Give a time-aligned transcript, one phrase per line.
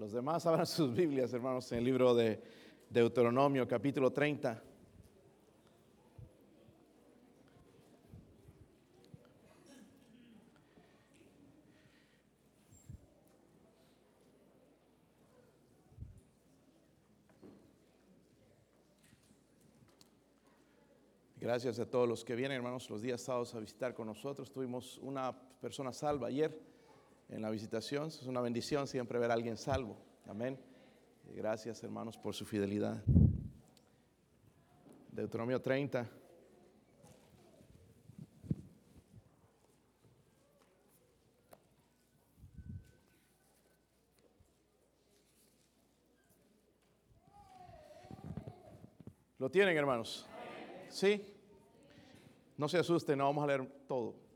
[0.00, 2.42] Los demás abran sus Biblias, hermanos, en el libro de
[2.88, 4.62] Deuteronomio, capítulo 30.
[21.36, 24.50] Gracias a todos los que vienen, hermanos, los días sábados a visitar con nosotros.
[24.50, 26.69] Tuvimos una persona salva ayer
[27.30, 28.08] en la visitación.
[28.08, 29.96] Es una bendición siempre ver a alguien salvo.
[30.26, 30.58] Amén.
[31.34, 33.02] Gracias, hermanos, por su fidelidad.
[35.12, 36.08] Deuteronomio 30.
[49.38, 50.26] ¿Lo tienen, hermanos?
[50.90, 51.24] ¿Sí?
[52.58, 54.29] No se asusten, no vamos a leer todo.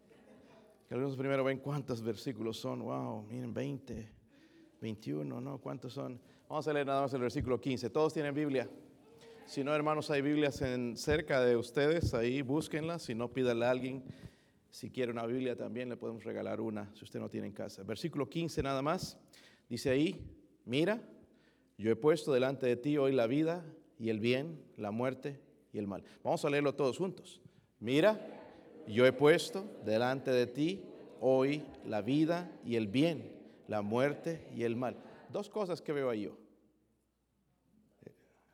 [0.95, 2.85] Algunos primero ven cuántos versículos son.
[2.85, 4.09] Wow, miren, 20,
[4.81, 5.59] 21, ¿no?
[5.59, 6.21] ¿Cuántos son?
[6.49, 7.91] Vamos a leer nada más el versículo 15.
[7.91, 8.71] ¿Todos tienen Biblia?
[9.45, 13.03] Si no, hermanos, hay Biblias en, cerca de ustedes, ahí búsquenlas.
[13.03, 14.05] Si no, pídale a alguien.
[14.71, 17.83] Si quiere una Biblia también le podemos regalar una, si usted no tiene en casa.
[17.83, 19.19] Versículo 15 nada más.
[19.69, 20.25] Dice ahí,
[20.65, 21.03] mira,
[21.77, 23.65] yo he puesto delante de ti hoy la vida
[23.99, 25.41] y el bien, la muerte
[25.73, 26.05] y el mal.
[26.23, 27.43] Vamos a leerlo todos juntos.
[27.81, 28.34] Mira,
[28.87, 30.85] yo he puesto delante de ti
[31.21, 33.33] hoy la vida y el bien,
[33.69, 34.97] la muerte y el mal.
[35.31, 36.37] Dos cosas que veo ahí yo.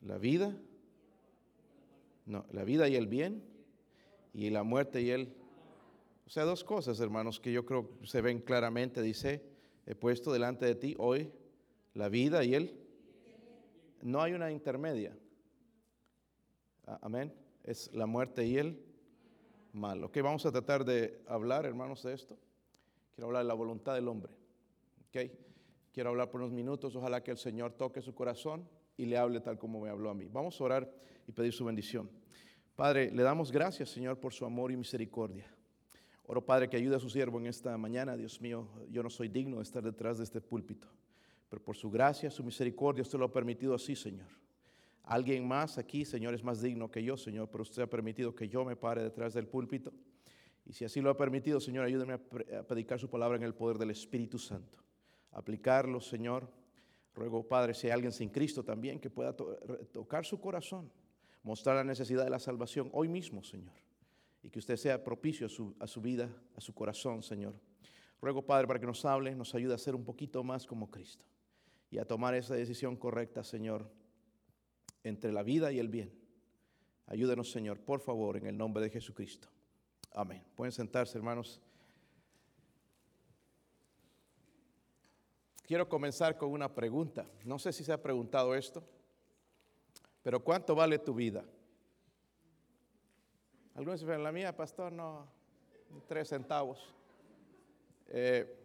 [0.00, 0.56] La vida,
[2.26, 3.42] no, la vida y el bien
[4.32, 5.34] y la muerte y el...
[6.26, 9.02] O sea, dos cosas, hermanos, que yo creo se ven claramente.
[9.02, 9.42] Dice,
[9.84, 11.32] he puesto delante de ti hoy
[11.94, 12.78] la vida y el...
[14.00, 15.14] No hay una intermedia.
[16.86, 17.34] Amén.
[17.64, 18.89] Es la muerte y el
[19.72, 20.04] mal.
[20.04, 22.36] Ok, vamos a tratar de hablar, hermanos, de esto.
[23.14, 24.32] Quiero hablar de la voluntad del hombre.
[25.08, 25.30] Ok,
[25.92, 26.94] quiero hablar por unos minutos.
[26.96, 30.14] Ojalá que el Señor toque su corazón y le hable tal como me habló a
[30.14, 30.28] mí.
[30.30, 30.92] Vamos a orar
[31.26, 32.10] y pedir su bendición.
[32.76, 35.46] Padre, le damos gracias, Señor, por su amor y misericordia.
[36.26, 38.16] Oro, Padre, que ayude a su siervo en esta mañana.
[38.16, 40.88] Dios mío, yo no soy digno de estar detrás de este púlpito,
[41.48, 44.28] pero por su gracia, su misericordia, usted lo ha permitido así, Señor.
[45.10, 48.48] Alguien más aquí, Señor, es más digno que yo, Señor, pero usted ha permitido que
[48.48, 49.92] yo me pare detrás del púlpito.
[50.64, 53.76] Y si así lo ha permitido, Señor, ayúdame a predicar su palabra en el poder
[53.76, 54.78] del Espíritu Santo.
[55.32, 56.48] Aplicarlo, Señor.
[57.12, 60.92] Ruego, Padre, si hay alguien sin Cristo también, que pueda tocar su corazón,
[61.42, 63.74] mostrar la necesidad de la salvación hoy mismo, Señor.
[64.44, 67.56] Y que usted sea propicio a su, a su vida, a su corazón, Señor.
[68.22, 71.24] Ruego, Padre, para que nos hable, nos ayude a ser un poquito más como Cristo
[71.90, 73.90] y a tomar esa decisión correcta, Señor
[75.04, 76.12] entre la vida y el bien.
[77.06, 79.48] Ayúdenos, Señor, por favor, en el nombre de Jesucristo.
[80.12, 80.44] Amén.
[80.54, 81.60] Pueden sentarse, hermanos.
[85.62, 87.26] Quiero comenzar con una pregunta.
[87.44, 88.82] No sé si se ha preguntado esto,
[90.22, 91.44] pero ¿cuánto vale tu vida?
[93.74, 95.26] Algunos dicen, la mía, pastor, no,
[96.06, 96.92] tres centavos.
[98.08, 98.59] Eh,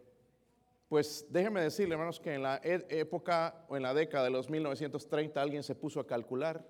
[0.88, 4.50] pues déjenme decirle, hermanos, que en la e-, época o en la década de los
[4.50, 6.66] 1930 alguien se puso a calcular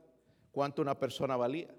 [0.52, 1.74] cuánto una persona valía.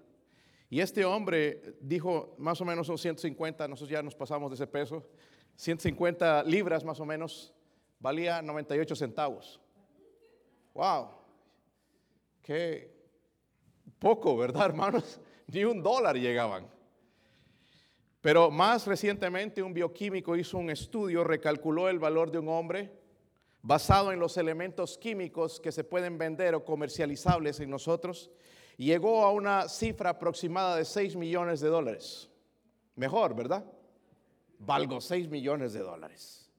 [0.69, 4.67] Y este hombre dijo más o menos son 150, nosotros ya nos pasamos de ese
[4.67, 5.07] peso,
[5.55, 7.53] 150 libras más o menos,
[7.99, 9.59] valía 98 centavos.
[10.73, 11.09] ¡Wow!
[12.43, 12.93] Qué
[13.97, 15.19] poco, ¿verdad, hermanos?
[15.47, 16.76] Ni un dólar llegaban.
[18.27, 22.91] Pero más recientemente un bioquímico hizo un estudio, recalculó el valor de un hombre
[23.61, 28.29] basado en los elementos químicos que se pueden vender o comercializables en nosotros
[28.75, 32.29] y llegó a una cifra aproximada de 6 millones de dólares.
[32.97, 33.63] Mejor, ¿verdad?
[34.59, 36.51] Valgo 6 millones de dólares.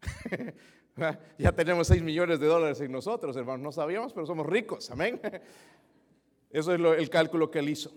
[1.36, 3.60] ya tenemos 6 millones de dólares en nosotros, hermanos.
[3.60, 4.90] No sabíamos, pero somos ricos.
[4.90, 5.20] Amén.
[6.50, 7.92] Eso es el cálculo que él hizo.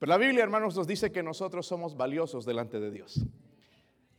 [0.00, 3.22] Pero la Biblia, hermanos, nos dice que nosotros somos valiosos delante de Dios.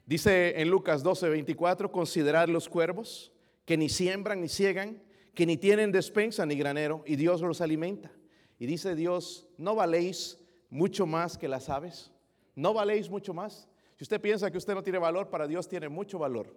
[0.06, 3.34] Dice en Lucas 12, 24, considerad los cuervos
[3.66, 5.02] que ni siembran ni ciegan,
[5.34, 8.12] que ni tienen despensa ni granero, y Dios los alimenta.
[8.60, 10.38] Y dice Dios, ¿no valéis
[10.70, 12.12] mucho más que las aves?
[12.54, 13.68] ¿No valéis mucho más?
[13.98, 16.56] Si usted piensa que usted no tiene valor, para Dios tiene mucho valor.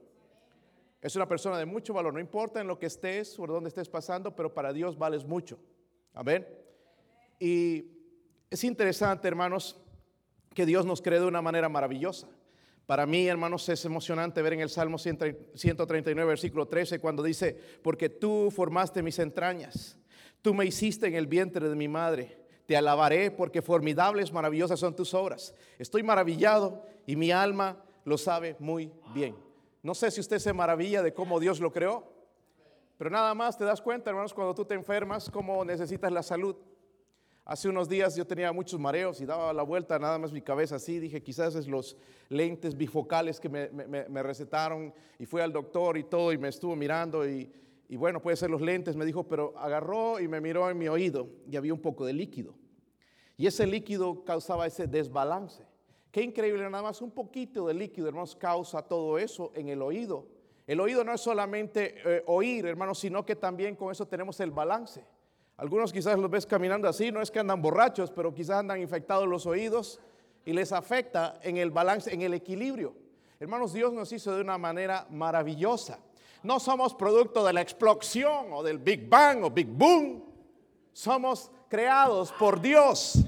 [1.00, 3.88] Es una persona de mucho valor, no importa en lo que estés o dónde estés
[3.88, 5.58] pasando, pero para Dios vales mucho.
[6.12, 6.46] Amén.
[7.40, 7.94] Y
[8.54, 9.76] es interesante, hermanos,
[10.54, 12.28] que Dios nos cree de una manera maravillosa.
[12.86, 18.08] Para mí, hermanos, es emocionante ver en el Salmo 139, versículo 13, cuando dice, porque
[18.08, 19.96] tú formaste mis entrañas,
[20.42, 24.94] tú me hiciste en el vientre de mi madre, te alabaré porque formidables, maravillosas son
[24.94, 25.54] tus obras.
[25.78, 29.34] Estoy maravillado y mi alma lo sabe muy bien.
[29.82, 32.12] No sé si usted se maravilla de cómo Dios lo creó.
[32.96, 36.56] Pero nada más te das cuenta, hermanos, cuando tú te enfermas, cómo necesitas la salud.
[37.46, 40.76] Hace unos días yo tenía muchos mareos y daba la vuelta nada más mi cabeza
[40.76, 40.98] así.
[40.98, 41.94] Dije, quizás es los
[42.30, 44.94] lentes bifocales que me, recetaron.
[45.18, 47.28] Y fui al doctor y todo y me estuvo mirando.
[47.28, 47.52] Y,
[47.86, 48.96] y bueno, puede ser los lentes.
[48.96, 52.14] Me dijo, pero agarró y me miró en mi oído y había un poco de
[52.14, 52.54] líquido.
[53.36, 55.66] Y ese líquido causaba ese desbalance.
[56.10, 60.28] Qué increíble, nada más un poquito de líquido, hermanos, causa todo eso en el oído.
[60.66, 64.50] El oído no es solamente eh, oír, hermanos, sino que también con eso tenemos el
[64.50, 65.04] balance.
[65.56, 69.28] Algunos quizás los ves caminando así, no es que andan borrachos, pero quizás andan infectados
[69.28, 70.00] los oídos
[70.44, 72.94] y les afecta en el balance, en el equilibrio.
[73.38, 76.00] Hermanos, Dios nos hizo de una manera maravillosa.
[76.42, 80.24] No somos producto de la explosión o del Big Bang o Big Boom.
[80.92, 83.24] Somos creados por Dios.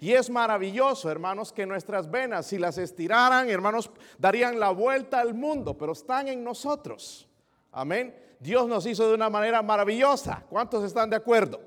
[0.00, 5.34] Y es maravilloso, hermanos, que nuestras venas, si las estiraran, hermanos, darían la vuelta al
[5.34, 7.28] mundo, pero están en nosotros.
[7.72, 8.14] Amén.
[8.38, 10.44] Dios nos hizo de una manera maravillosa.
[10.48, 11.60] ¿Cuántos están de acuerdo?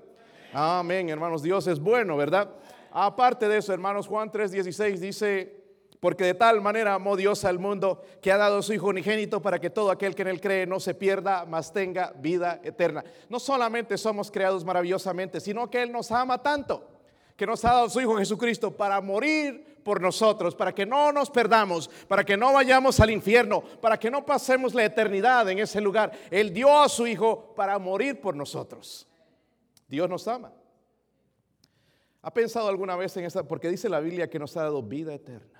[0.54, 1.44] Amén, hermanos.
[1.44, 2.50] Dios es bueno, ¿verdad?
[2.92, 5.60] Aparte de eso, hermanos, Juan 3:16 dice,
[6.00, 9.60] porque de tal manera amó Dios al mundo que ha dado su Hijo unigénito para
[9.60, 13.04] que todo aquel que en él cree no se pierda, mas tenga vida eterna.
[13.28, 16.88] No solamente somos creados maravillosamente, sino que Él nos ama tanto,
[17.36, 21.32] que nos ha dado su Hijo Jesucristo para morir por nosotros, para que no nos
[21.32, 25.82] perdamos, para que no vayamos al infierno, para que no pasemos la eternidad en ese
[25.82, 26.12] lugar.
[26.30, 29.08] Él dio a su Hijo para morir por nosotros.
[29.88, 30.54] Dios nos ama.
[32.22, 33.48] ¿Ha pensado alguna vez en esa?
[33.48, 35.60] Porque dice la Biblia que nos ha dado vida eterna.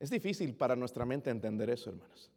[0.00, 2.30] Es difícil para nuestra mente entender eso, hermanos.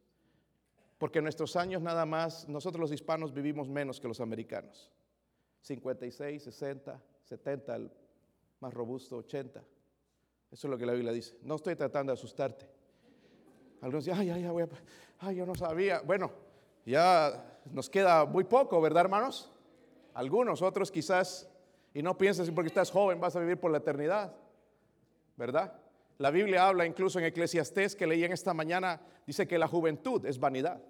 [0.98, 4.92] Porque nuestros años nada más, nosotros los hispanos vivimos menos que los americanos.
[5.62, 7.92] 56, 60, 70, el
[8.60, 9.64] más robusto, 80.
[10.56, 11.36] Eso es lo que la Biblia dice.
[11.42, 12.66] No estoy tratando de asustarte.
[13.82, 14.68] Algunos dicen, ay, ay, ay,
[15.20, 16.00] ay, yo no sabía.
[16.00, 16.32] Bueno,
[16.86, 19.52] ya nos queda muy poco, ¿verdad, hermanos?
[20.14, 21.50] Algunos, otros quizás,
[21.94, 24.34] y no pienses porque estás joven vas a vivir por la eternidad,
[25.36, 25.74] ¿verdad?
[26.20, 30.26] La Biblia habla incluso en Eclesiastés que leí en esta mañana, dice que la juventud
[30.26, 30.82] es vanidad.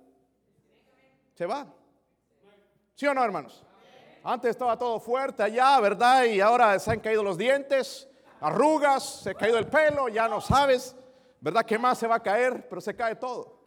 [1.33, 1.73] Se va.
[2.93, 3.63] ¿Sí o no, hermanos?
[4.23, 6.25] Antes estaba todo fuerte allá, ¿verdad?
[6.25, 8.07] Y ahora se han caído los dientes
[8.45, 10.95] arrugas, se ha caído el pelo, ya no sabes,
[11.41, 11.65] ¿verdad?
[11.65, 12.67] ¿Qué más se va a caer?
[12.69, 13.63] Pero se cae todo.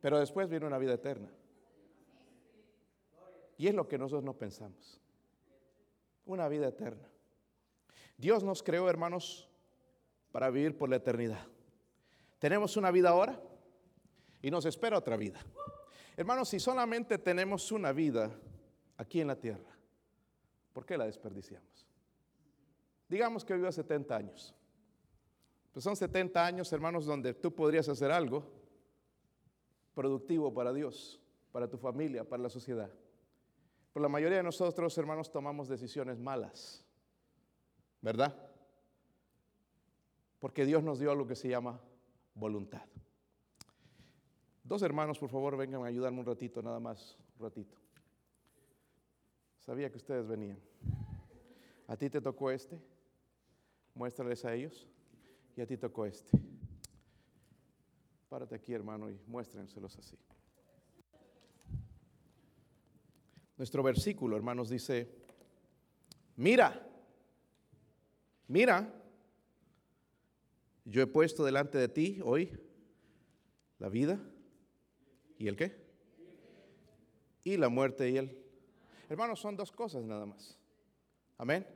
[0.00, 1.28] Pero después viene una vida eterna.
[3.58, 5.00] Y es lo que nosotros no pensamos.
[6.24, 7.08] Una vida eterna.
[8.16, 9.50] Dios nos creó, hermanos,
[10.32, 11.46] para vivir por la eternidad.
[12.38, 13.40] Tenemos una vida ahora
[14.40, 15.40] y nos espera otra vida.
[16.16, 18.30] Hermanos, si solamente tenemos una vida
[18.96, 19.76] aquí en la tierra,
[20.72, 21.86] ¿por qué la desperdiciamos?
[23.08, 24.54] Digamos que viva 70 años.
[25.72, 28.44] Pues son 70 años, hermanos, donde tú podrías hacer algo
[29.94, 31.20] productivo para Dios,
[31.52, 32.90] para tu familia, para la sociedad.
[33.92, 36.84] Pero la mayoría de nosotros, hermanos, tomamos decisiones malas,
[38.02, 38.34] ¿verdad?
[40.38, 41.80] Porque Dios nos dio algo que se llama
[42.34, 42.82] voluntad.
[44.62, 47.85] Dos hermanos, por favor, vengan a ayudarme un ratito, nada más, un ratito.
[49.66, 50.58] Sabía que ustedes venían.
[51.86, 52.80] A ti te tocó este,
[53.94, 54.88] muéstrales a ellos,
[55.56, 56.38] y a ti tocó este.
[58.30, 60.16] Párate aquí, hermano, y muéstrenselos así.
[63.58, 65.10] Nuestro versículo, hermanos, dice,
[66.36, 66.88] mira,
[68.48, 68.90] mira,
[70.86, 72.58] yo he puesto delante de ti hoy
[73.78, 74.18] la vida
[75.38, 75.76] ¿Y el qué?
[77.44, 78.45] Y la muerte y el...
[79.08, 80.58] Hermanos, son dos cosas nada más.
[81.38, 81.66] Amén.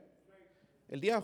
[0.87, 1.23] El día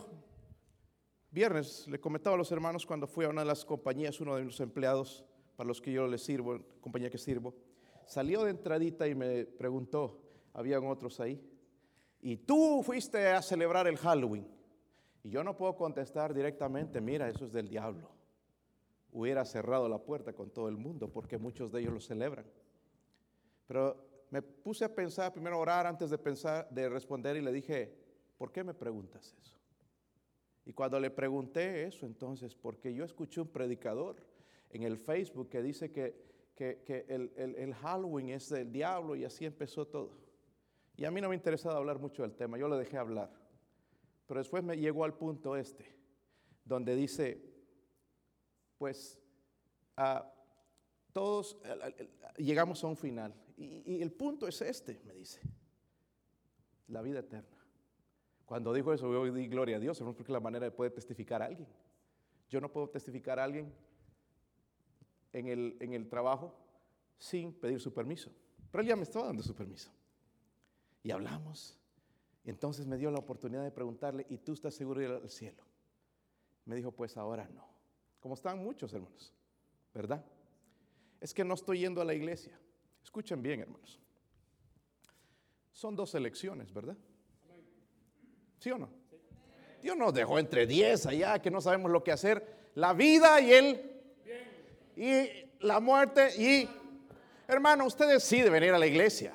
[1.30, 4.44] viernes le comentaba a los hermanos cuando fui a una de las compañías, uno de
[4.44, 5.24] los empleados
[5.56, 7.54] para los que yo les sirvo, compañía que sirvo,
[8.06, 10.22] salió de entradita y me preguntó,
[10.54, 11.40] habían otros ahí,
[12.20, 14.46] y tú fuiste a celebrar el Halloween.
[15.22, 18.18] Y yo no puedo contestar directamente, mira, eso es del diablo
[19.12, 22.44] hubiera cerrado la puerta con todo el mundo, porque muchos de ellos lo celebran.
[23.66, 27.52] Pero me puse a pensar, primero a orar antes de pensar, de responder y le
[27.52, 27.94] dije,
[28.36, 29.56] ¿por qué me preguntas eso?
[30.64, 34.16] Y cuando le pregunté eso, entonces, porque yo escuché un predicador
[34.70, 36.28] en el Facebook que dice que,
[37.08, 40.10] el, el, Halloween es del diablo y así empezó todo.
[40.96, 43.30] Y a mí no me interesaba hablar mucho del tema, yo le dejé hablar.
[44.26, 45.86] Pero después me llegó al punto este,
[46.64, 47.40] donde dice,
[48.76, 49.18] pues
[51.12, 51.56] todos
[52.36, 53.34] llegamos a un final.
[53.58, 55.40] Y, el punto es este, me dice,
[56.86, 57.58] la vida eterna.
[58.46, 61.42] Cuando dijo eso, yo di gloria a Dios, porque es la manera de poder testificar
[61.42, 61.68] a alguien.
[62.48, 63.74] Yo no puedo testificar a alguien
[65.32, 66.54] en el, en el trabajo
[67.18, 68.30] sin pedir su permiso.
[68.70, 69.90] Pero él ya me estaba dando su permiso.
[71.02, 71.76] Y hablamos.
[72.44, 75.64] Entonces me dio la oportunidad de preguntarle, ¿y tú estás seguro de ir al cielo?
[76.64, 77.66] Me dijo, pues ahora no.
[78.20, 79.34] Como están muchos hermanos,
[79.92, 80.24] ¿verdad?
[81.20, 82.58] Es que no estoy yendo a la iglesia.
[83.08, 83.98] Escuchen bien, hermanos.
[85.72, 86.94] Son dos elecciones, ¿verdad?
[88.58, 88.90] ¿Sí o no?
[89.80, 92.70] Dios nos dejó entre diez allá que no sabemos lo que hacer.
[92.74, 93.80] La vida y el
[94.94, 95.26] y
[95.60, 96.68] la muerte y
[97.46, 99.32] hermano, usted decide venir a la iglesia.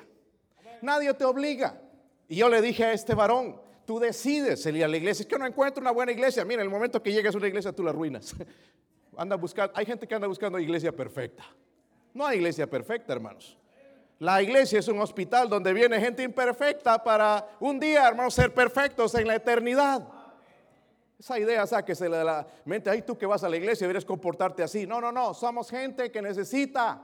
[0.83, 1.81] Nadie te obliga.
[2.27, 5.23] Y yo le dije a este varón, tú decides ir a la iglesia.
[5.23, 6.45] Es que no encuentro una buena iglesia.
[6.45, 8.35] Mira, el momento que llegues a una iglesia tú la arruinas.
[9.17, 11.43] Anda buscando, hay gente que anda buscando iglesia perfecta.
[12.13, 13.57] No hay iglesia perfecta, hermanos.
[14.23, 19.13] La iglesia es un hospital donde viene gente imperfecta para un día, hermanos, ser perfectos
[19.15, 20.07] en la eternidad.
[21.19, 24.63] Esa idea sáquese de la mente, ahí tú que vas a la iglesia deberías comportarte
[24.63, 24.87] así.
[24.87, 27.01] No, no, no, somos gente que necesita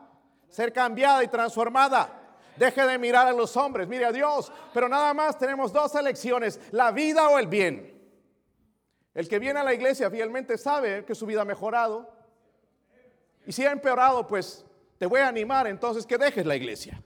[0.47, 2.38] ser cambiada y transformada.
[2.55, 4.49] Deje de mirar a los hombres, mire a Dios.
[4.73, 8.01] Pero nada más tenemos dos elecciones, la vida o el bien.
[9.13, 12.09] El que viene a la iglesia fielmente sabe que su vida ha mejorado.
[13.45, 14.63] Y si ha empeorado, pues
[14.97, 17.03] te voy a animar entonces que dejes la iglesia.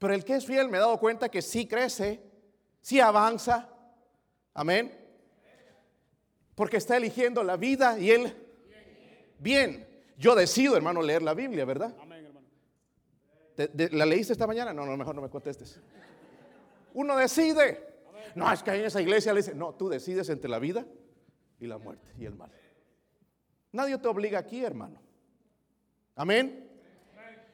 [0.00, 2.22] Pero el que es fiel me he dado cuenta que sí crece,
[2.80, 3.68] sí avanza.
[4.54, 4.98] Amén.
[6.54, 8.34] Porque está eligiendo la vida y el
[9.38, 9.86] bien.
[10.16, 11.94] Yo decido, hermano, leer la Biblia, ¿verdad?
[12.00, 12.46] Amén, hermano.
[13.92, 14.72] ¿La leíste esta mañana?
[14.72, 15.78] No, no, mejor no me contestes.
[16.94, 17.86] Uno decide.
[18.34, 20.86] No, es que en esa iglesia le dice, no, tú decides entre la vida
[21.58, 22.50] y la muerte y el mal.
[23.72, 25.02] Nadie te obliga aquí, hermano.
[26.16, 26.69] Amén.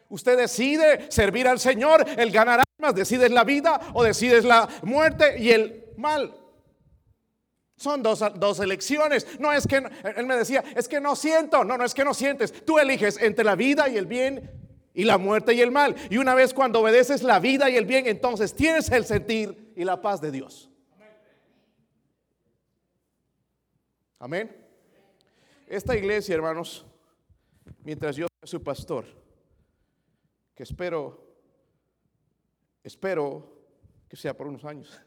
[0.08, 5.38] Usted decide servir al Señor, el ganar almas, decides la vida o decides la muerte
[5.38, 6.34] y el mal.
[7.76, 9.26] Son dos, dos, elecciones.
[9.38, 9.76] No es que,
[10.16, 11.62] él me decía, es que no siento.
[11.62, 12.64] No, no es que no sientes.
[12.64, 14.50] Tú eliges entre la vida y el bien
[14.94, 15.94] y la muerte y el mal.
[16.08, 19.84] Y una vez cuando obedeces la vida y el bien, entonces tienes el sentir y
[19.84, 20.70] la paz de Dios.
[24.18, 24.56] Amén.
[25.66, 26.86] Esta iglesia, hermanos,
[27.84, 29.04] mientras yo soy su pastor,
[30.56, 31.22] que espero,
[32.82, 33.46] espero
[34.08, 34.98] que sea por unos años,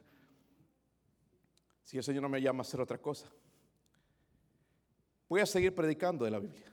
[1.84, 3.28] si el Señor no me llama a hacer otra cosa,
[5.28, 6.72] voy a seguir predicando de la Biblia.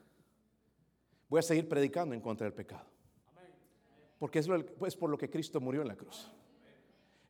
[1.29, 2.85] Voy a seguir predicando en contra del pecado.
[4.19, 4.49] Porque es,
[4.87, 6.31] es por lo que Cristo murió en la cruz.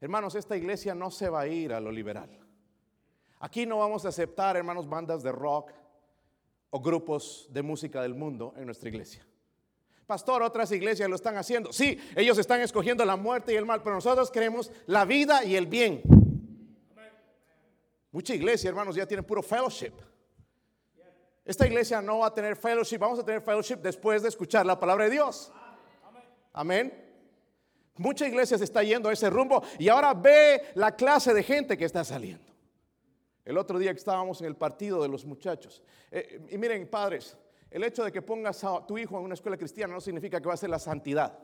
[0.00, 2.29] Hermanos, esta iglesia no se va a ir a lo liberal.
[3.38, 5.71] Aquí no vamos a aceptar, hermanos, bandas de rock
[6.71, 9.25] o grupos de música del mundo en nuestra iglesia.
[10.07, 11.73] Pastor, otras iglesias lo están haciendo.
[11.73, 15.57] Sí, ellos están escogiendo la muerte y el mal, pero nosotros queremos la vida y
[15.57, 16.03] el bien.
[18.13, 19.93] Mucha iglesia, hermanos, ya tiene puro fellowship.
[21.45, 24.79] Esta iglesia no va a tener fellowship, vamos a tener fellowship después de escuchar la
[24.79, 25.53] palabra de Dios.
[26.53, 27.05] Amén.
[27.97, 31.77] Mucha iglesia se está yendo a ese rumbo y ahora ve la clase de gente
[31.77, 32.53] que está saliendo.
[33.45, 35.83] El otro día que estábamos en el partido de los muchachos.
[36.11, 37.37] Eh, y miren, padres,
[37.76, 40.49] el hecho de que pongas a tu hijo en una escuela cristiana no significa que
[40.49, 41.38] va a ser la santidad.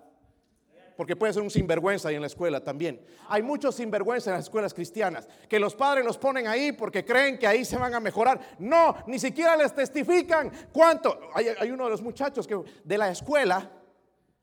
[0.97, 3.05] Porque puede ser un sinvergüenza ahí en la escuela también.
[3.29, 5.29] Hay muchos sinvergüenza en las escuelas cristianas.
[5.47, 8.41] Que los padres los ponen ahí porque creen que ahí se van a mejorar.
[8.59, 11.21] No, ni siquiera les testifican cuánto.
[11.35, 13.71] Hay, hay uno de los muchachos que, de la escuela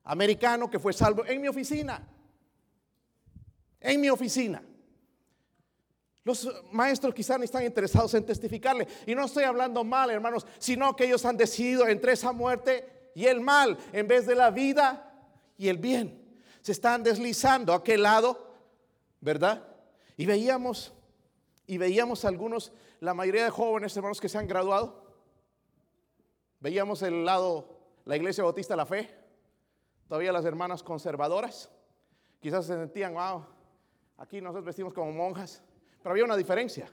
[0.03, 2.07] americano que fue salvo en mi oficina.
[3.79, 4.61] En mi oficina.
[6.23, 8.87] Los maestros quizás no están interesados en testificarle.
[9.05, 13.25] Y no estoy hablando mal, hermanos, sino que ellos han decidido entre esa muerte y
[13.25, 15.13] el mal, en vez de la vida
[15.57, 16.37] y el bien.
[16.61, 18.53] Se están deslizando a aquel lado,
[19.21, 19.65] ¿verdad?
[20.17, 20.93] Y veíamos,
[21.65, 25.05] y veíamos algunos, la mayoría de jóvenes, hermanos, que se han graduado.
[26.59, 29.09] Veíamos el lado, la iglesia bautista la fe.
[30.07, 31.69] Todavía las hermanas conservadoras.
[32.41, 33.45] Quizás se sentían, wow,
[34.17, 35.61] aquí nosotros vestimos como monjas.
[36.01, 36.89] Pero había una diferencia.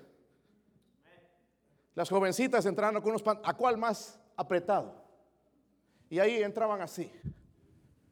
[1.94, 4.94] Las jovencitas entraron con unos pantalones, ¿a cuál más apretado?
[6.10, 7.10] Y ahí entraban así.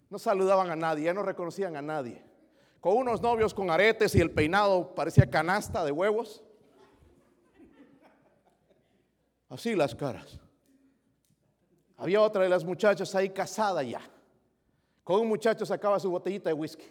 [0.09, 2.23] No saludaban a nadie, ya no reconocían a nadie.
[2.81, 6.43] Con unos novios con aretes y el peinado parecía canasta de huevos.
[9.49, 10.39] Así las caras.
[11.97, 14.01] Había otra de las muchachas ahí casada ya.
[15.03, 16.91] Con un muchacho sacaba su botellita de whisky.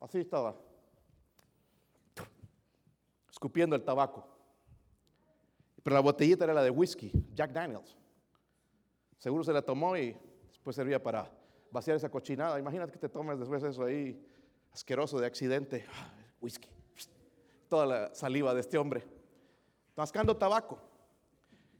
[0.00, 0.54] Así estaba
[3.40, 4.28] escupiendo el tabaco.
[5.82, 7.96] Pero la botellita era la de whisky, Jack Daniels.
[9.16, 10.14] Seguro se la tomó y
[10.50, 11.32] después servía para
[11.70, 12.58] vaciar esa cochinada.
[12.58, 14.22] Imagínate que te tomes después eso ahí,
[14.72, 15.86] asqueroso de accidente.
[15.90, 16.68] Ah, whisky.
[17.70, 19.08] Toda la saliva de este hombre.
[19.96, 20.78] Mascando tabaco.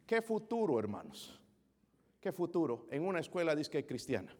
[0.07, 1.39] ¿Qué futuro, hermanos?
[2.23, 2.87] ¿Qué futuro?
[2.91, 4.35] En una escuela disque cristiana.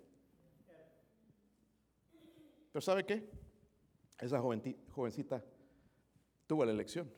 [2.73, 3.29] Pero ¿sabe qué?
[4.19, 5.45] Esa jovencita
[6.51, 7.09] tuvo la elección.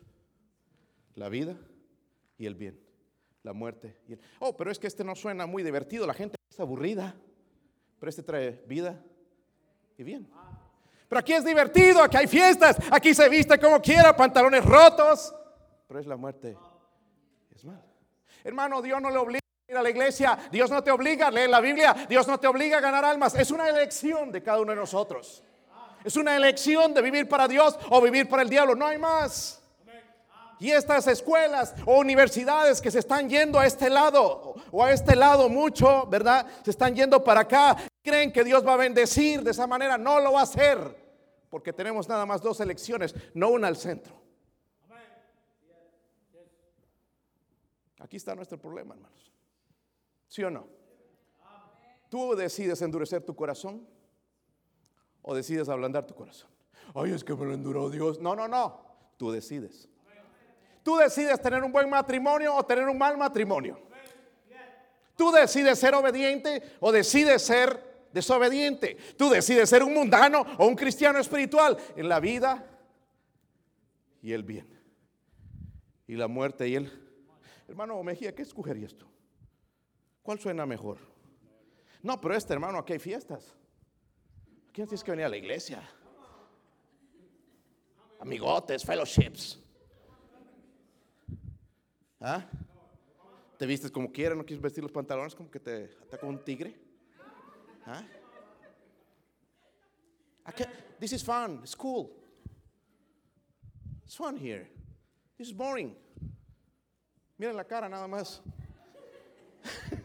[1.15, 1.57] La vida
[2.37, 2.79] y el bien.
[3.43, 4.21] La muerte y el...
[4.41, 6.07] Oh, pero es que este no suena muy divertido.
[6.07, 7.17] La gente está aburrida.
[7.99, 9.03] Pero este trae vida
[9.97, 10.31] y bien.
[11.09, 15.35] Pero aquí es divertido, aquí hay fiestas, aquí se viste como quiera, pantalones rotos.
[15.89, 16.55] Pero es la muerte.
[17.55, 17.83] Es mal.
[18.45, 20.39] Hermano, Dios no le obliga a ir a la iglesia.
[20.53, 22.07] Dios no te obliga a leer la Biblia.
[22.07, 23.35] Dios no te obliga a ganar almas.
[23.35, 25.43] Es una elección de cada uno de nosotros.
[26.05, 28.75] Es una elección de vivir para Dios o vivir para el diablo.
[28.75, 29.63] No hay más.
[30.59, 35.17] Y estas escuelas o universidades que se están yendo a este lado o a este
[35.17, 36.47] lado mucho, ¿verdad?
[36.65, 37.77] Se están yendo para acá.
[38.01, 39.99] Creen que Dios va a bendecir de esa manera.
[39.99, 40.79] No lo va a hacer.
[41.51, 44.23] Porque tenemos nada más dos elecciones, no una al centro.
[47.99, 49.33] Aquí está nuestro problema, hermanos.
[50.29, 50.67] ¿Sí o no?
[52.09, 53.87] Tú decides endurecer tu corazón
[55.23, 56.51] o decides ablandar tu corazón.
[56.95, 58.21] Ay, es que me lo enduró Dios.
[58.21, 58.81] No, no, no.
[59.17, 59.89] Tú decides.
[60.83, 63.79] Tú decides tener un buen matrimonio o tener un mal matrimonio.
[65.17, 68.97] Tú decides ser obediente o decides ser desobediente.
[69.17, 72.67] Tú decides ser un mundano o un cristiano espiritual en la vida
[74.21, 74.69] y el bien.
[76.07, 76.91] Y la muerte y el...
[77.69, 79.07] Hermano Mejía, ¿qué escogerías tú?
[80.23, 80.99] ¿Cuál suena mejor?
[82.03, 83.55] No, pero este hermano, aquí hay fiestas.
[84.73, 85.83] ¿Quién tienes que venir a la iglesia?
[88.19, 89.59] Amigotes, fellowships.
[92.19, 92.43] ¿Ah?
[93.59, 94.39] ¿Te vistes como quieras?
[94.39, 96.75] ¿No quieres vestir los pantalones como que te ataca un tigre?
[97.85, 98.03] ¿Ah?
[100.99, 101.61] This is fun.
[101.63, 102.11] It's cool.
[104.05, 104.69] It's fun here.
[105.37, 105.95] This is boring.
[107.39, 108.41] Miren la cara nada más.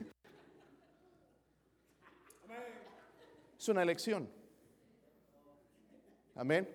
[3.58, 4.37] es una elección.
[6.38, 6.68] Amén.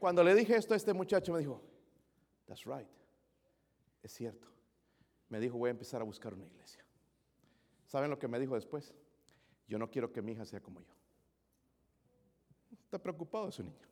[0.00, 1.62] Cuando le dije esto a este muchacho, me dijo,
[2.46, 2.88] That's right.
[4.02, 4.46] Es cierto.
[5.28, 6.84] Me dijo, voy a empezar a buscar una iglesia.
[7.86, 8.94] ¿Saben lo que me dijo después?
[9.66, 10.94] Yo no quiero que mi hija sea como yo.
[12.84, 13.86] Está preocupado su niño.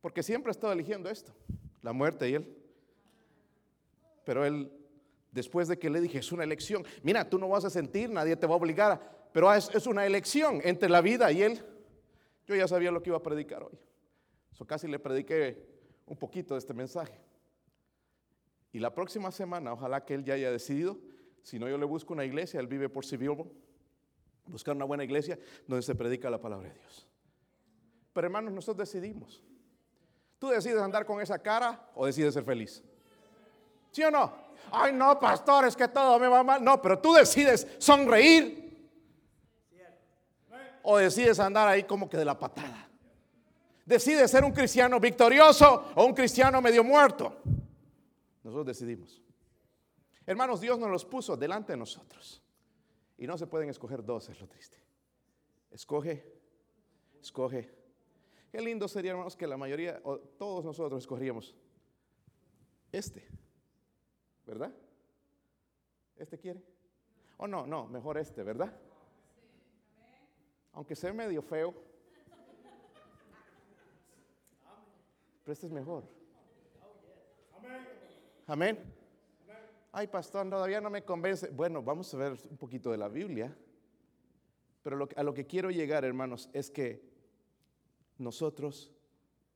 [0.00, 1.34] Porque siempre ha estado eligiendo esto,
[1.82, 2.56] la muerte y él.
[4.24, 4.72] Pero él,
[5.32, 8.36] después de que le dije, es una elección, mira, tú no vas a sentir, nadie
[8.36, 11.64] te va a obligar, pero es, es una elección entre la vida y él.
[12.46, 13.78] Yo ya sabía lo que iba a predicar hoy
[14.66, 15.66] casi le prediqué
[16.06, 17.20] un poquito de este mensaje.
[18.72, 20.98] Y la próxima semana, ojalá que él ya haya decidido,
[21.42, 23.50] si no yo le busco una iglesia, él vive por Civilbo,
[24.46, 27.06] buscar una buena iglesia donde se predica la palabra de Dios.
[28.12, 29.42] Pero hermanos, nosotros decidimos.
[30.38, 32.82] ¿Tú decides andar con esa cara o decides ser feliz?
[33.90, 34.32] ¿Sí o no?
[34.72, 36.62] Ay, no, pastor, es que todo me va mal.
[36.62, 38.90] No, pero tú decides sonreír
[40.82, 42.89] o decides andar ahí como que de la patada
[43.84, 47.36] decide ser un cristiano victorioso o un cristiano medio muerto.
[48.42, 49.22] Nosotros decidimos.
[50.26, 52.42] Hermanos, Dios nos los puso delante de nosotros.
[53.18, 54.78] Y no se pueden escoger dos, es lo triste.
[55.70, 56.24] Escoge,
[57.20, 57.70] escoge.
[58.50, 61.54] Qué lindo sería, hermanos, que la mayoría, o todos nosotros escogeríamos
[62.90, 63.28] este.
[64.46, 64.72] ¿Verdad?
[66.16, 66.62] ¿Este quiere?
[67.36, 68.76] O no, no, mejor este, ¿verdad?
[70.72, 71.74] Aunque sea medio feo.
[75.52, 76.04] Este es mejor.
[78.46, 78.78] Amén.
[79.92, 81.50] Ay, pastor, todavía no me convence.
[81.50, 83.56] Bueno, vamos a ver un poquito de la Biblia.
[84.82, 87.02] Pero a lo que quiero llegar, hermanos, es que
[88.18, 88.92] nosotros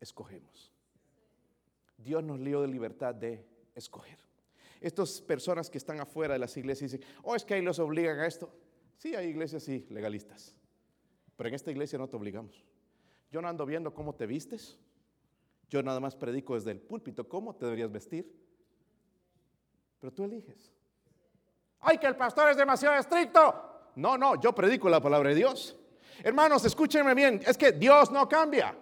[0.00, 0.72] escogemos.
[1.96, 4.18] Dios nos dio de libertad de escoger.
[4.80, 8.18] Estas personas que están afuera de las iglesias dicen, oh, es que ahí los obligan
[8.20, 8.54] a esto.
[8.98, 10.54] Sí, hay iglesias, sí, legalistas.
[11.36, 12.64] Pero en esta iglesia no te obligamos.
[13.30, 14.78] Yo no ando viendo cómo te vistes.
[15.74, 18.32] Yo nada más predico desde el púlpito cómo te deberías vestir.
[19.98, 20.70] Pero tú eliges.
[21.80, 23.90] Ay, que el pastor es demasiado estricto.
[23.96, 25.76] No, no, yo predico la palabra de Dios.
[26.22, 28.78] Hermanos, escúchenme bien, es que Dios no cambia.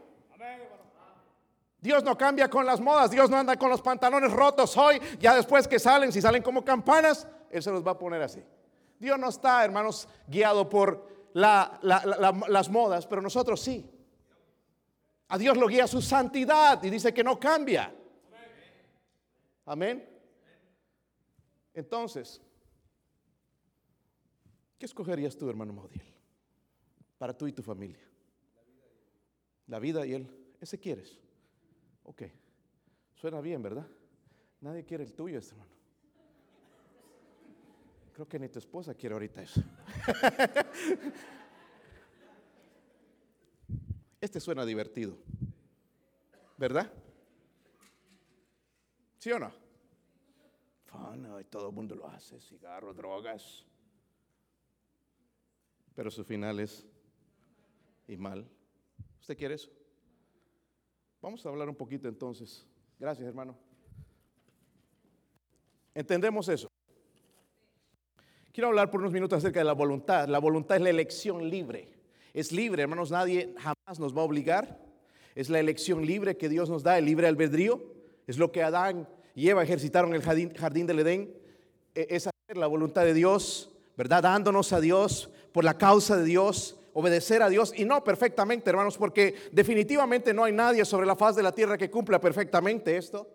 [1.81, 5.35] Dios no cambia con las modas, Dios no anda con los pantalones rotos hoy, ya
[5.35, 8.44] después que salen, si salen como campanas, Él se los va a poner así.
[8.98, 13.90] Dios no está, hermanos, guiado por las modas, pero nosotros sí.
[15.33, 17.90] A Dios lo guía su santidad y dice que no cambia.
[19.64, 20.07] Amén.
[21.73, 22.38] Entonces,
[24.79, 26.05] ¿qué escogerías tú, hermano Maudiel?
[27.16, 28.07] Para tú y tu familia.
[29.68, 30.29] La vida y él.
[30.61, 31.18] Ese quieres.
[32.03, 32.25] Ok.
[33.14, 33.87] Suena bien, ¿verdad?
[34.61, 35.73] Nadie quiere el tuyo, este hermano.
[38.12, 39.62] Creo que ni tu esposa quiere ahorita eso.
[44.22, 45.18] Este suena divertido,
[46.56, 46.92] ¿verdad?
[49.18, 49.52] ¿Sí o no?
[51.40, 53.66] Y todo el mundo lo hace, cigarros, drogas.
[55.96, 56.87] Pero su final es
[58.06, 58.48] y mal.
[59.20, 59.72] ¿Usted quiere eso?
[61.20, 62.64] Vamos a hablar un poquito entonces.
[63.00, 63.58] Gracias, hermano.
[65.96, 66.68] ¿Entendemos eso?
[68.52, 70.28] Quiero hablar por unos minutos acerca de la voluntad.
[70.28, 71.91] La voluntad es la elección libre.
[72.35, 74.79] Es libre, hermanos, nadie jamás nos va a obligar.
[75.35, 77.83] Es la elección libre que Dios nos da, el libre albedrío.
[78.27, 81.35] Es lo que Adán y Eva ejercitaron en el jardín, del Edén.
[81.95, 84.23] E, es hacer la voluntad de Dios, ¿verdad?
[84.23, 88.97] Dándonos a Dios por la causa de Dios, obedecer a Dios y no perfectamente, hermanos,
[88.97, 93.29] porque definitivamente no hay nadie sobre la faz de la tierra que cumpla perfectamente esto.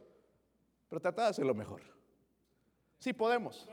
[0.89, 1.81] Pero trata de hacerlo mejor.
[2.97, 3.67] Sí podemos.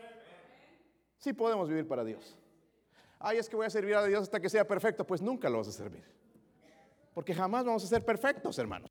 [1.19, 2.37] Sí podemos vivir para Dios.
[3.27, 5.07] Ay, es que voy a servir a Dios hasta que sea perfecto.
[5.07, 6.05] Pues nunca lo vas a servir.
[7.15, 8.91] Porque jamás vamos a ser perfectos, hermanos.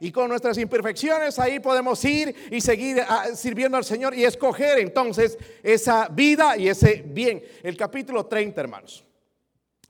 [0.00, 4.78] Y con nuestras imperfecciones ahí podemos ir y seguir ah, sirviendo al Señor y escoger
[4.78, 7.42] entonces esa vida y ese bien.
[7.62, 9.04] El capítulo 30, hermanos.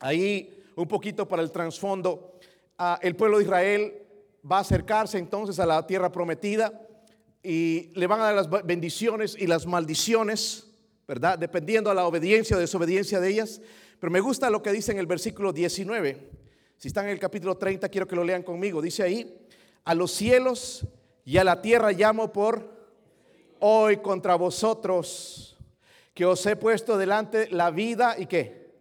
[0.00, 2.40] Ahí un poquito para el trasfondo.
[2.76, 4.02] Ah, el pueblo de Israel
[4.50, 6.72] va a acercarse entonces a la tierra prometida
[7.44, 10.66] y le van a dar las bendiciones y las maldiciones.
[11.06, 11.38] ¿Verdad?
[11.38, 13.60] Dependiendo a la obediencia o desobediencia de ellas.
[14.00, 16.30] Pero me gusta lo que dice en el versículo 19.
[16.76, 18.82] Si están en el capítulo 30, quiero que lo lean conmigo.
[18.82, 19.46] Dice ahí,
[19.84, 20.86] a los cielos
[21.24, 22.74] y a la tierra llamo por
[23.60, 25.56] hoy contra vosotros,
[26.12, 28.74] que os he puesto delante la vida y qué?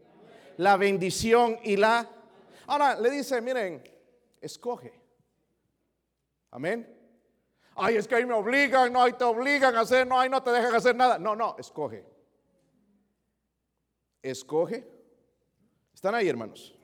[0.58, 2.10] La bendición y la...
[2.68, 3.84] Ahora le dice, miren,
[4.42, 4.94] escoge.
[6.52, 6.92] Amén.
[7.76, 10.42] Ay, es que ahí me obligan, no, ahí te obligan a hacer, no, ahí no
[10.42, 11.20] te dejan hacer nada.
[11.20, 12.15] No, no, escoge
[14.30, 14.88] escoge.
[15.94, 16.76] ¿Están ahí, hermanos?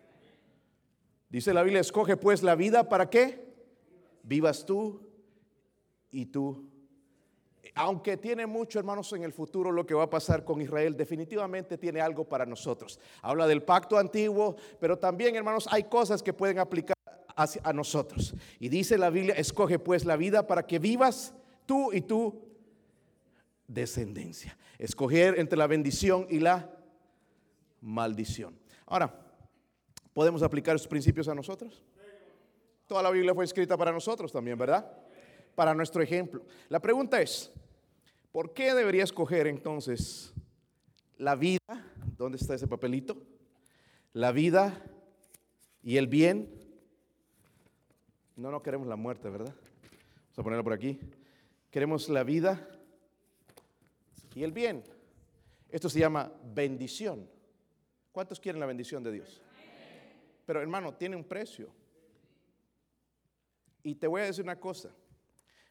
[1.30, 3.54] Dice la Biblia, escoge pues la vida para qué?
[4.24, 5.02] Vivas tú
[6.12, 6.70] y tú.
[7.74, 11.78] Aunque tiene mucho, hermanos, en el futuro lo que va a pasar con Israel, definitivamente
[11.78, 13.00] tiene algo para nosotros.
[13.22, 16.96] Habla del pacto antiguo, pero también, hermanos, hay cosas que pueden aplicar
[17.36, 18.36] a nosotros.
[18.60, 21.34] Y dice la Biblia, escoge pues la vida para que vivas
[21.66, 22.42] tú y tu
[23.68, 24.58] descendencia.
[24.78, 26.70] Escoger entre la bendición y la
[27.82, 28.58] maldición.
[28.86, 29.14] Ahora,
[30.14, 31.84] ¿podemos aplicar esos principios a nosotros?
[32.88, 34.90] Toda la Biblia fue escrita para nosotros también, ¿verdad?
[35.56, 36.46] Para nuestro ejemplo.
[36.70, 37.52] La pregunta es,
[38.32, 40.34] ¿por qué debería escoger entonces
[41.18, 41.60] la vida?
[42.18, 43.18] ¿Dónde está ese papelito?
[44.14, 44.84] La vida
[45.82, 46.50] y el bien.
[48.36, 49.56] No, no queremos la muerte, ¿verdad?
[49.56, 51.00] Vamos a ponerlo por aquí.
[51.70, 52.68] Queremos la vida
[54.36, 54.84] y el bien.
[55.70, 57.30] Esto se llama bendición.
[58.12, 59.42] ¿Cuántos quieren la bendición de Dios?
[60.46, 61.70] Pero hermano, tiene un precio.
[63.84, 64.90] Y te voy a decir una cosa.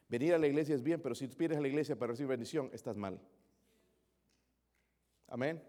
[0.09, 2.29] Venir a la iglesia es bien, pero si tú vienes a la iglesia para recibir
[2.29, 3.19] bendición, estás mal.
[5.27, 5.63] Amén.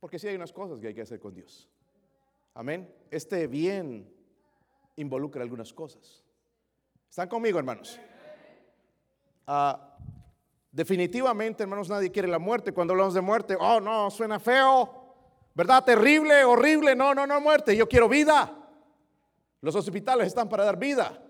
[0.00, 1.68] Porque sí hay unas cosas que hay que hacer con Dios.
[2.54, 2.92] Amén.
[3.10, 4.10] Este bien
[4.96, 6.24] involucra algunas cosas.
[7.10, 8.00] ¿Están conmigo, hermanos?
[9.46, 9.96] Ah,
[10.70, 12.72] definitivamente, hermanos, nadie quiere la muerte.
[12.72, 15.07] Cuando hablamos de muerte, oh no, suena feo.
[15.58, 15.82] ¿Verdad?
[15.82, 16.94] Terrible, horrible.
[16.94, 17.76] No, no, no muerte.
[17.76, 18.56] Yo quiero vida.
[19.60, 21.20] Los hospitales están para dar vida.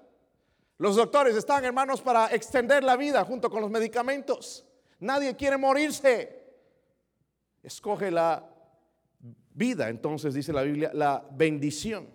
[0.77, 4.67] Los doctores están, hermanos, para extender la vida junto con los medicamentos.
[5.01, 6.45] Nadie quiere morirse.
[7.63, 8.47] Escoge la
[9.55, 12.07] vida, entonces dice la Biblia, la bendición.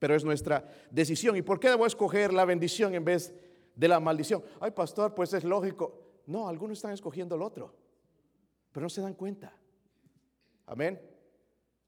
[0.00, 1.36] Pero es nuestra decisión.
[1.36, 3.32] ¿Y por qué debo escoger la bendición en vez
[3.76, 4.42] de la maldición?
[4.58, 6.02] Ay, pastor, pues es lógico.
[6.26, 7.72] No, algunos están escogiendo el otro,
[8.72, 9.56] pero no se dan cuenta.
[10.66, 11.09] Amén.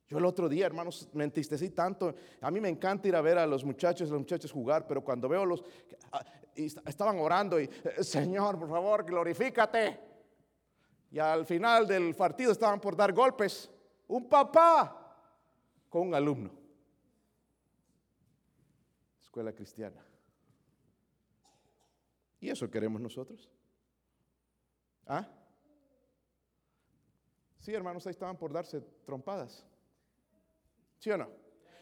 [0.09, 2.15] Yo el otro día, hermanos, me entristecí tanto.
[2.41, 5.29] A mí me encanta ir a ver a los muchachos, los muchachos jugar, pero cuando
[5.29, 5.65] veo los,
[6.13, 9.99] ah, estaban orando y, eh, Señor, por favor, glorifícate.
[11.11, 13.71] Y al final del partido estaban por dar golpes.
[14.09, 15.17] Un papá
[15.89, 16.51] con un alumno.
[19.21, 20.05] Escuela cristiana.
[22.41, 23.49] ¿Y eso queremos nosotros?
[25.07, 25.29] ¿Ah?
[27.59, 29.65] Sí, hermanos, ahí estaban por darse trompadas.
[31.03, 31.29] ¿Sí o no?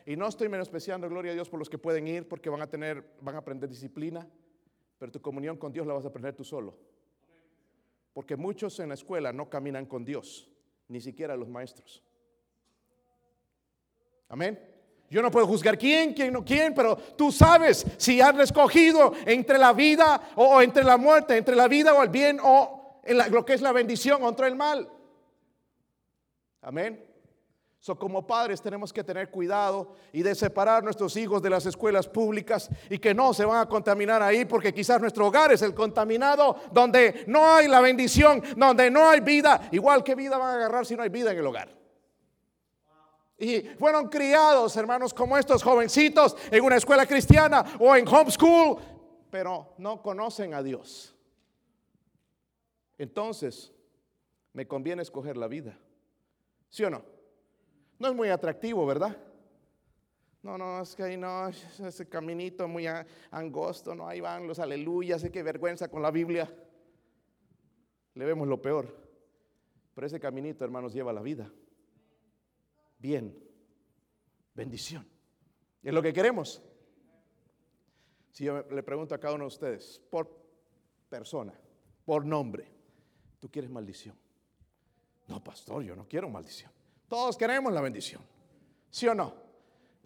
[0.06, 2.66] Y no estoy menospreciando, gloria a Dios, por los que pueden ir porque van a
[2.66, 4.26] tener, van a aprender disciplina,
[4.98, 6.74] pero tu comunión con Dios la vas a aprender tú solo.
[8.14, 10.48] Porque muchos en la escuela no caminan con Dios,
[10.88, 12.02] ni siquiera los maestros.
[14.30, 14.58] Amén.
[15.10, 19.58] Yo no puedo juzgar quién, quién no quién, pero tú sabes si han escogido entre
[19.58, 23.44] la vida o, entre la muerte, entre la vida o el bien o en lo
[23.44, 24.90] que es la bendición o entre el mal.
[26.62, 27.09] Amén.
[27.82, 32.06] So, como padres tenemos que tener cuidado y de separar nuestros hijos de las escuelas
[32.06, 35.74] públicas y que no se van a contaminar ahí porque quizás nuestro hogar es el
[35.74, 39.70] contaminado donde no hay la bendición, donde no hay vida.
[39.72, 41.74] Igual que vida van a agarrar si no hay vida en el hogar.
[43.38, 48.76] Y fueron criados, hermanos, como estos jovencitos en una escuela cristiana o en homeschool,
[49.30, 51.16] pero no conocen a Dios.
[52.98, 53.72] Entonces,
[54.52, 55.78] me conviene escoger la vida.
[56.68, 57.19] ¿Sí o no?
[58.00, 59.14] No es muy atractivo, ¿verdad?
[60.42, 62.86] No, no, es que ahí no, ese caminito muy
[63.30, 66.50] angosto, no, ahí van los aleluyas, qué vergüenza con la Biblia.
[68.14, 68.96] Le vemos lo peor.
[69.94, 71.52] Pero ese caminito, hermanos, lleva la vida.
[72.98, 73.38] Bien,
[74.54, 75.06] bendición.
[75.82, 76.62] Es lo que queremos.
[78.30, 80.26] Si yo le pregunto a cada uno de ustedes, por
[81.10, 81.52] persona,
[82.06, 82.66] por nombre,
[83.38, 84.16] ¿tú quieres maldición?
[85.28, 86.79] No, pastor, yo no quiero maldición.
[87.10, 88.22] Todos queremos la bendición.
[88.88, 89.34] ¿Sí o no?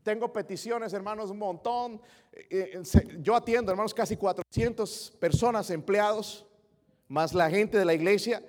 [0.03, 2.01] Tengo peticiones, hermanos, un montón.
[2.33, 6.47] Eh, eh, yo atiendo, hermanos, casi 400 personas empleados,
[7.09, 8.43] más la gente de la iglesia.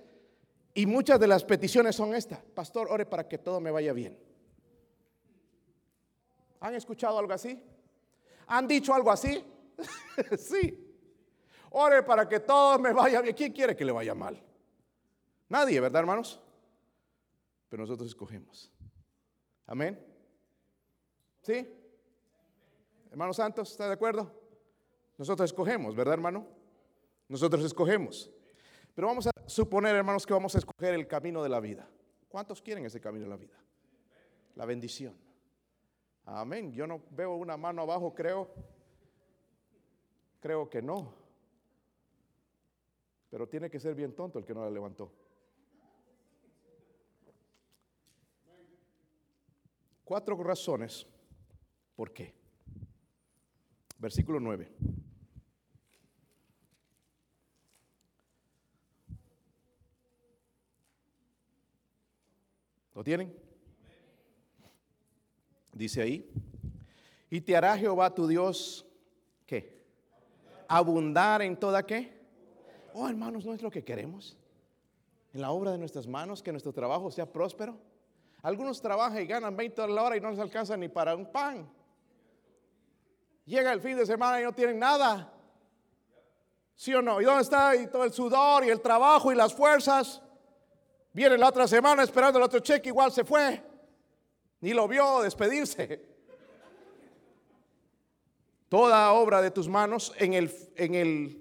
[0.74, 2.40] Y muchas de las peticiones son estas.
[2.40, 4.18] Pastor, ore para que todo me vaya bien.
[6.62, 7.62] ¿Han escuchado algo así?
[8.48, 9.44] ¿Han dicho algo así?
[10.40, 10.96] sí.
[11.72, 13.36] Ore para que todo me vaya bien.
[13.36, 14.42] ¿Quién quiere que le vaya mal?
[15.50, 16.42] Nadie, ¿verdad, hermanos?
[17.70, 18.72] Pero nosotros escogemos.
[19.66, 20.00] Amén.
[21.42, 21.68] ¿Sí?
[23.12, 24.32] Hermanos santos, ¿está de acuerdo?
[25.18, 26.48] Nosotros escogemos, ¿verdad, hermano?
[27.28, 28.30] Nosotros escogemos.
[28.94, 31.90] Pero vamos a suponer, hermanos, que vamos a escoger el camino de la vida.
[32.28, 33.56] ¿Cuántos quieren ese camino de la vida?
[34.56, 35.16] La bendición.
[36.26, 36.74] Amén.
[36.74, 38.50] Yo no veo una mano abajo, creo.
[40.40, 41.14] Creo que no.
[43.30, 45.12] Pero tiene que ser bien tonto el que no la levantó.
[50.06, 51.08] Cuatro razones
[51.96, 52.34] por qué.
[53.98, 54.72] Versículo 9.
[62.94, 63.36] ¿Lo tienen?
[65.74, 66.32] Dice ahí,
[67.30, 68.86] y te hará Jehová tu Dios,
[69.46, 69.84] ¿qué?
[70.70, 72.14] Abundar en toda qué?
[72.94, 74.38] Oh, hermanos, ¿no es lo que queremos?
[75.34, 77.78] En la obra de nuestras manos, que nuestro trabajo sea próspero.
[78.46, 81.26] Algunos trabajan y ganan 20 dólares la hora y no les alcanza ni para un
[81.32, 81.68] pan.
[83.44, 85.34] Llega el fin de semana y no tienen nada.
[86.76, 87.20] ¿Sí o no?
[87.20, 90.22] ¿Y dónde está y todo el sudor y el trabajo y las fuerzas?
[91.12, 93.64] Viene la otra semana esperando el otro cheque, igual se fue.
[94.60, 96.06] Ni lo vio despedirse.
[98.70, 101.38] Toda obra de tus manos en el, en el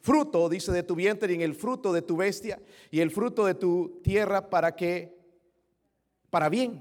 [0.00, 2.60] fruto, dice, de tu vientre y en el fruto de tu bestia
[2.90, 5.19] y el fruto de tu tierra para que
[6.30, 6.80] para bien.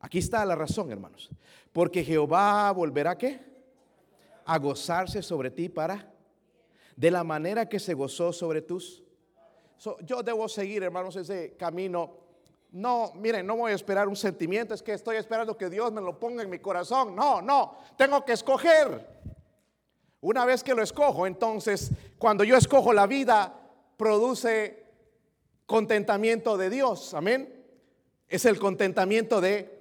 [0.00, 1.30] Aquí está la razón, hermanos.
[1.72, 3.40] Porque Jehová volverá qué?
[4.44, 6.12] A gozarse sobre ti para
[6.96, 9.04] de la manera que se gozó sobre tus.
[10.04, 12.16] yo debo seguir, hermanos, ese camino.
[12.70, 16.02] No, miren, no voy a esperar un sentimiento, es que estoy esperando que Dios me
[16.02, 17.14] lo ponga en mi corazón.
[17.14, 19.18] No, no, tengo que escoger.
[20.20, 23.54] Una vez que lo escojo, entonces, cuando yo escojo la vida,
[23.96, 24.84] produce
[25.66, 27.14] contentamiento de Dios.
[27.14, 27.57] Amén
[28.28, 29.80] es el contentamiento de,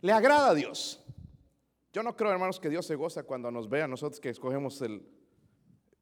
[0.00, 1.00] le agrada a Dios.
[1.92, 4.80] Yo no creo, hermanos, que Dios se goza cuando nos ve a nosotros que escogemos
[4.82, 5.06] el,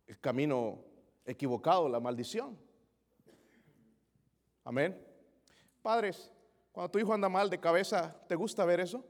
[0.07, 0.85] el camino
[1.25, 2.59] equivocado, la maldición.
[4.65, 4.99] Amén.
[5.83, 6.31] Padres,
[6.71, 9.05] cuando tu hijo anda mal de cabeza, ¿te gusta ver eso?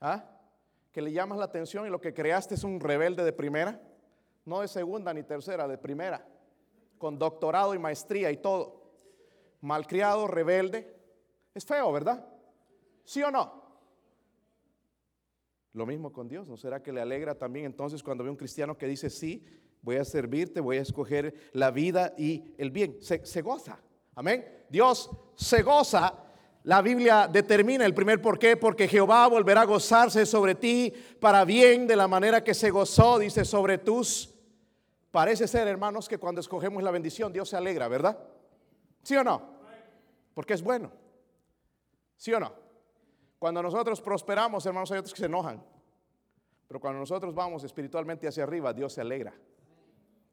[0.00, 0.24] ¿Ah?
[0.92, 3.80] Que le llamas la atención y lo que creaste es un rebelde de primera,
[4.44, 6.26] no de segunda ni tercera, de primera,
[6.98, 8.90] con doctorado y maestría y todo.
[9.60, 10.95] Malcriado, rebelde,
[11.56, 12.22] es feo, ¿verdad?
[13.04, 13.64] ¿Sí o no?
[15.72, 18.76] Lo mismo con Dios, ¿no será que le alegra también entonces cuando ve un cristiano
[18.76, 19.44] que dice, sí,
[19.80, 22.98] voy a servirte, voy a escoger la vida y el bien?
[23.00, 23.78] Se, goza,
[24.14, 24.64] amén.
[24.68, 26.14] Dios se goza.
[26.64, 31.44] La Biblia determina el primer por qué, porque Jehová volverá a gozarse sobre ti para
[31.44, 34.34] bien de la manera que se gozó, dice, sobre tus.
[35.10, 38.18] Parece ser, hermanos, que cuando escogemos la bendición, Dios se alegra, ¿verdad?
[39.02, 39.56] ¿Sí o no?
[40.34, 41.05] Porque es bueno.
[42.16, 42.52] ¿Sí o no?
[43.38, 45.62] Cuando nosotros prosperamos, hermanos, hay otros que se enojan.
[46.66, 49.34] Pero cuando nosotros vamos espiritualmente hacia arriba, Dios se alegra.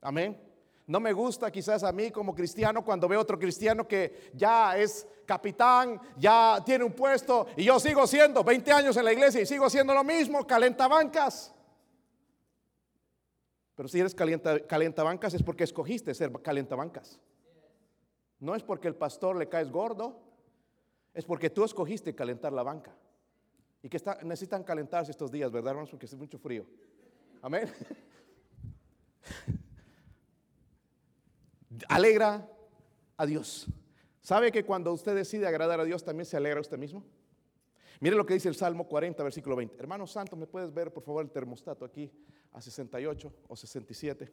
[0.02, 0.54] Amén.
[0.88, 5.08] No me gusta quizás a mí como cristiano cuando veo otro cristiano que ya es
[5.26, 9.46] capitán, ya tiene un puesto y yo sigo siendo 20 años en la iglesia y
[9.46, 11.54] sigo siendo lo mismo, calentabancas.
[13.76, 17.20] Pero si eres calentabancas es porque escogiste ser calentabancas.
[18.40, 20.20] No es porque el pastor le caes gordo,
[21.14, 22.96] Es porque tú escogiste calentar la banca.
[23.82, 25.90] Y que necesitan calentarse estos días, ¿verdad, hermanos?
[25.90, 26.66] Porque hace mucho frío.
[27.42, 27.70] Amén.
[31.90, 32.50] Alegra
[33.18, 33.68] a Dios.
[34.22, 37.04] ¿Sabe que cuando usted decide agradar a Dios también se alegra usted mismo?
[38.00, 39.80] Mire lo que dice el Salmo 40, versículo 20.
[39.80, 42.12] Hermano Santo, ¿me puedes ver por favor el termostato aquí
[42.52, 44.32] a 68 o 67?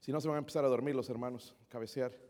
[0.00, 2.27] Si no, se van a empezar a dormir los hermanos, cabecear.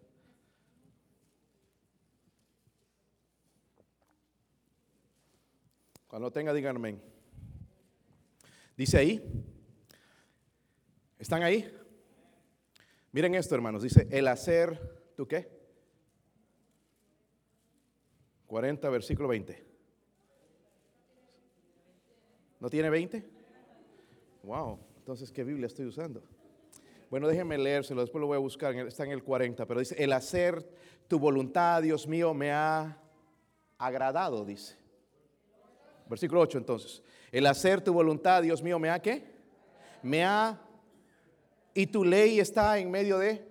[6.08, 6.98] Cuando tenga, díganme.
[8.76, 9.22] Dice ahí,
[11.18, 11.70] ¿están ahí?
[13.12, 13.82] Miren esto, hermanos.
[13.82, 15.50] Dice, el hacer, ¿tú qué?
[18.46, 19.66] 40, versículo 20.
[22.60, 23.28] ¿No tiene 20?
[24.44, 26.24] Wow, entonces, ¿qué Biblia estoy usando?
[27.10, 30.12] Bueno, déjenme leérselo, después lo voy a buscar, está en el 40, pero dice, el
[30.12, 30.66] hacer
[31.06, 32.98] tu voluntad, Dios mío, me ha
[33.76, 34.87] agradado, dice.
[36.08, 39.24] Versículo 8 entonces, el hacer tu voluntad, Dios mío, me ha qué?
[40.02, 40.58] Me ha...
[41.74, 43.46] Y tu ley está en medio de...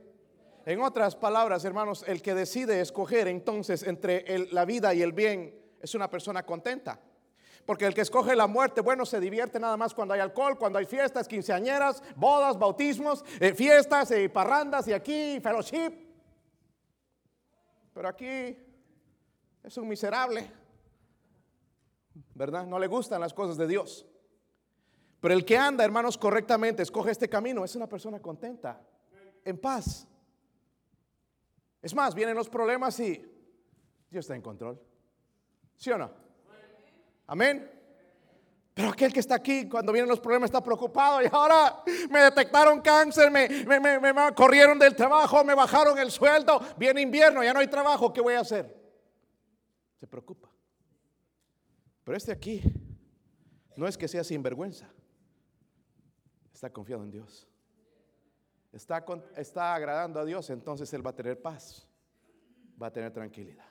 [0.66, 5.56] En otras palabras, hermanos, el que decide escoger entonces entre la vida y el bien
[5.82, 7.00] es una persona contenta.
[7.66, 10.80] Porque el que escoge la muerte, bueno, se divierte nada más cuando hay alcohol, cuando
[10.80, 15.92] hay fiestas, quinceañeras, bodas, bautismos, eh, fiestas y parrandas y aquí fellowship.
[17.94, 18.58] Pero aquí
[19.64, 20.50] es un miserable,
[22.38, 22.68] ¿verdad?
[22.68, 24.06] No le gustan las cosas de Dios.
[25.20, 28.80] Pero el que anda, hermanos, correctamente, escoge este camino, es una persona contenta,
[29.44, 30.08] en paz.
[31.82, 33.14] Es más, vienen los problemas y
[34.10, 34.80] Dios está en control.
[35.76, 36.12] ¿Sí o no?
[37.26, 37.72] Amén.
[38.74, 42.80] Pero aquel que está aquí cuando vienen los problemas está preocupado y ahora me detectaron
[42.82, 43.66] cáncer, me,
[44.36, 48.36] corrieron del trabajo, me bajaron el sueldo, viene invierno, ya no hay trabajo, ¿qué voy
[48.36, 48.72] a hacer?
[50.00, 50.47] Se preocupa.
[52.08, 52.64] Pero este aquí
[53.76, 54.88] no es que sea sinvergüenza,
[56.54, 57.46] está confiado en Dios.
[58.72, 59.04] Está,
[59.36, 61.86] está agradando a Dios, entonces Él va a tener paz,
[62.82, 63.66] va a tener tranquilidad.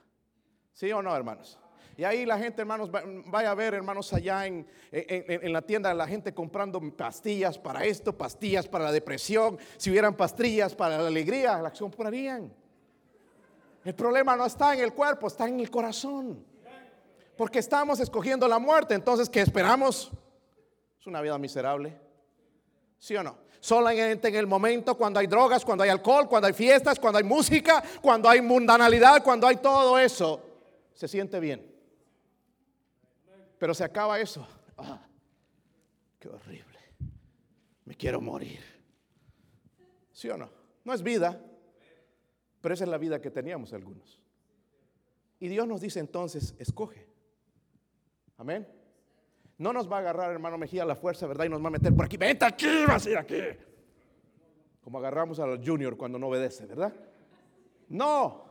[0.74, 1.58] ¿Sí o no, hermanos?
[1.96, 6.06] Y ahí la gente, hermanos, vaya a ver, hermanos, allá en, en, la tienda, la
[6.06, 9.58] gente comprando pastillas para esto, pastillas para la depresión.
[9.78, 12.52] Si hubieran pastillas para la alegría, la comprarían.
[13.82, 16.54] El problema no está en el cuerpo, está en el corazón.
[17.36, 18.94] Porque estamos escogiendo la muerte.
[18.94, 20.10] Entonces, ¿qué esperamos?
[20.98, 21.98] Es una vida miserable.
[22.98, 23.38] ¿Sí o no?
[23.60, 27.24] Solamente en el momento cuando hay drogas, cuando hay alcohol, cuando hay fiestas, cuando hay
[27.24, 30.40] música, cuando hay mundanalidad, cuando hay todo eso,
[30.94, 31.74] se siente bien.
[33.58, 34.46] Pero se acaba eso.
[34.76, 35.00] Ah,
[36.18, 36.78] qué horrible.
[37.84, 38.60] Me quiero morir.
[40.12, 40.50] ¿Sí o no?
[40.84, 41.40] No es vida,
[42.60, 44.20] pero esa es la vida que teníamos algunos.
[45.38, 47.05] Y Dios nos dice entonces, escoge.
[48.38, 48.66] Amén.
[49.58, 51.46] No nos va a agarrar, hermano Mejía, la fuerza, ¿verdad?
[51.46, 52.16] Y nos va a meter por aquí.
[52.16, 53.40] Vete aquí, vas a ir aquí.
[54.82, 56.94] Como agarramos a los junior cuando no obedece, ¿verdad?
[57.88, 58.44] No.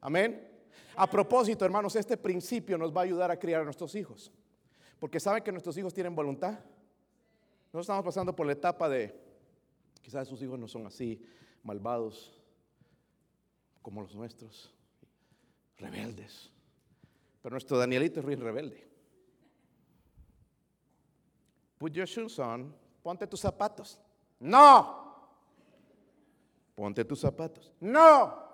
[0.00, 0.50] Amén.
[0.96, 4.30] A propósito, hermanos, este principio nos va a ayudar a criar a nuestros hijos.
[5.00, 6.52] Porque saben que nuestros hijos tienen voluntad.
[7.72, 9.18] Nosotros estamos pasando por la etapa de,
[10.00, 11.20] quizás sus hijos no son así,
[11.62, 12.40] malvados
[13.82, 14.72] como los nuestros,
[15.76, 16.53] rebeldes.
[17.44, 18.88] Pero nuestro Danielito es rebelde.
[21.76, 24.00] Put your shoes on, ponte tus zapatos.
[24.40, 25.28] No.
[26.74, 27.70] Ponte tus zapatos.
[27.80, 28.48] No.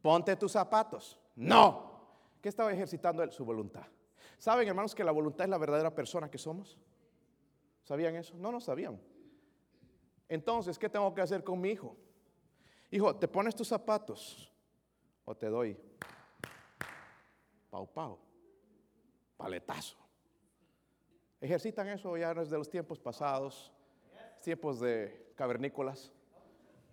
[0.00, 1.18] Ponte tus zapatos.
[1.34, 2.06] No.
[2.40, 3.32] ¿Qué estaba ejercitando él?
[3.32, 3.88] Su voluntad.
[4.38, 6.78] ¿Saben, hermanos, que la voluntad es la verdadera persona que somos?
[7.82, 8.32] ¿Sabían eso?
[8.36, 9.00] No, no sabían.
[10.28, 11.96] Entonces, ¿qué tengo que hacer con mi hijo?
[12.92, 14.52] Hijo, ¿te pones tus zapatos
[15.24, 15.76] o te doy
[17.72, 18.18] pau pau,
[19.38, 19.96] paletazo?
[21.40, 23.72] ¿Ejercitan eso ya desde los tiempos pasados,
[24.42, 26.12] tiempos de cavernícolas?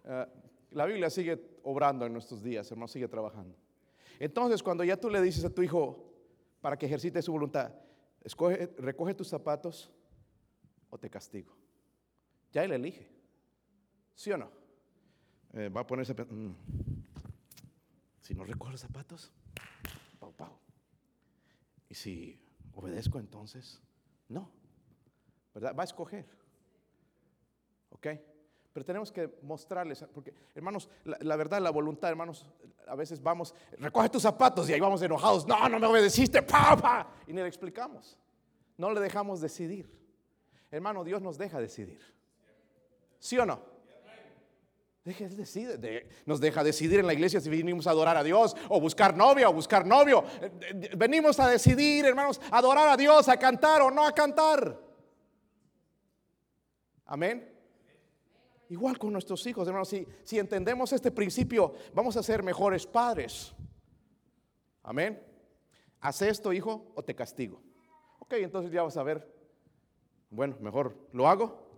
[0.05, 0.25] Eh,
[0.71, 3.57] la Biblia sigue obrando en nuestros días, hermano, sigue trabajando.
[4.19, 6.13] Entonces, cuando ya tú le dices a tu hijo
[6.61, 7.73] para que ejercite su voluntad,
[8.23, 9.91] escoge, recoge tus zapatos
[10.89, 11.53] o te castigo.
[12.53, 13.05] Ya él elige.
[14.15, 14.49] ¿Sí o no?
[15.53, 16.13] Eh, va a ponerse.
[16.13, 16.53] Mm,
[18.21, 19.33] si no recoge los zapatos.
[21.89, 22.39] Y si
[22.75, 23.81] obedezco, entonces,
[24.29, 24.51] no.
[25.53, 25.75] ¿Verdad?
[25.75, 26.29] Va a escoger.
[27.89, 28.07] ¿Ok?
[28.71, 32.45] Pero tenemos que mostrarles, porque hermanos, la, verdad, la voluntad, hermanos,
[32.87, 37.07] a veces vamos, recoge tus zapatos y ahí vamos enojados, no, no me obedeciste, pa,
[37.27, 38.17] y ni le explicamos.
[38.77, 39.91] No le dejamos decidir.
[40.71, 41.99] Hermano, Dios nos deja decidir.
[43.17, 43.59] ¿Sí o no?
[45.17, 49.15] Decide, nos deja decidir en la iglesia si venimos a adorar a Dios o buscar
[49.15, 50.23] novia o buscar novio.
[50.41, 54.79] Eh, venimos a decidir, hermanos, adorar a Dios, a cantar o no a cantar.
[57.05, 57.55] Amén.
[58.69, 63.53] Igual con nuestros hijos, hermanos, si, si entendemos este principio, vamos a ser mejores padres.
[64.83, 65.21] Amén.
[66.01, 67.61] Haz esto, hijo, o te castigo.
[68.19, 69.27] Ok, entonces ya vas a ver,
[70.29, 71.68] bueno, mejor lo hago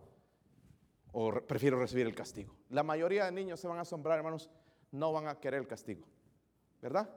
[1.12, 2.56] o prefiero recibir el castigo.
[2.70, 4.50] La mayoría de niños se van a asombrar, hermanos,
[4.92, 6.06] no van a querer el castigo,
[6.82, 7.10] ¿verdad?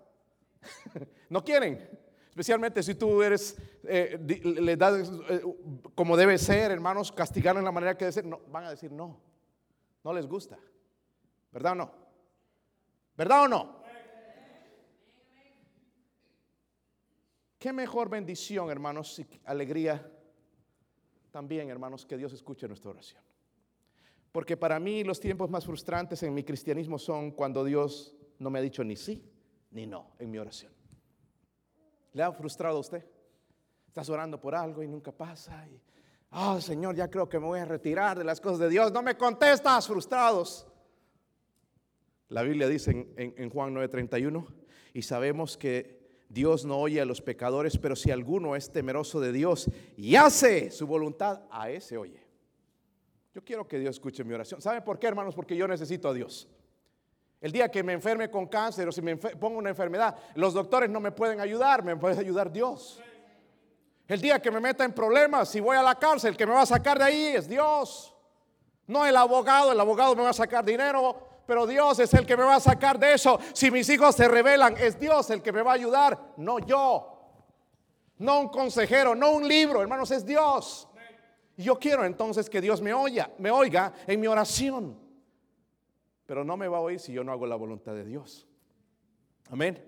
[1.30, 1.88] no quieren,
[2.28, 5.42] especialmente si tú eres, eh, le das eh,
[5.94, 8.90] como debe ser, hermanos, castigarlo en la manera que debe ser, no, van a decir
[8.90, 9.20] no,
[10.02, 10.58] no les gusta,
[11.52, 11.92] ¿verdad o no?
[13.16, 13.84] ¿Verdad o no?
[17.58, 20.10] Qué mejor bendición, hermanos, y alegría
[21.30, 23.22] también, hermanos, que Dios escuche nuestra oración.
[24.34, 28.58] Porque para mí los tiempos más frustrantes en mi cristianismo son cuando Dios no me
[28.58, 29.22] ha dicho ni sí
[29.70, 30.72] ni no en mi oración.
[32.12, 33.06] ¿Le ha frustrado a usted?
[33.86, 35.64] Estás orando por algo y nunca pasa.
[35.68, 35.80] Y,
[36.32, 38.90] oh Señor, ya creo que me voy a retirar de las cosas de Dios.
[38.90, 40.66] No me contestas, frustrados.
[42.26, 44.48] La Biblia dice en, en Juan 9:31,
[44.94, 49.30] y sabemos que Dios no oye a los pecadores, pero si alguno es temeroso de
[49.30, 52.23] Dios y hace su voluntad, a ese oye.
[53.34, 54.62] Yo quiero que Dios escuche mi oración.
[54.62, 55.34] ¿Saben por qué, hermanos?
[55.34, 56.46] Porque yo necesito a Dios.
[57.40, 60.88] El día que me enferme con cáncer o si me pongo una enfermedad, los doctores
[60.88, 63.00] no me pueden ayudar, me puede ayudar Dios.
[64.06, 66.52] El día que me meta en problemas, si voy a la cárcel, el que me
[66.52, 68.14] va a sacar de ahí es Dios.
[68.86, 72.36] No el abogado, el abogado me va a sacar dinero, pero Dios es el que
[72.36, 73.40] me va a sacar de eso.
[73.52, 77.10] Si mis hijos se rebelan, es Dios el que me va a ayudar, no yo.
[78.18, 80.88] No un consejero, no un libro, hermanos, es Dios.
[81.56, 84.98] Yo quiero entonces que Dios me oiga, me oiga en mi oración.
[86.26, 88.46] Pero no me va a oír si yo no hago la voluntad de Dios.
[89.50, 89.82] Amén.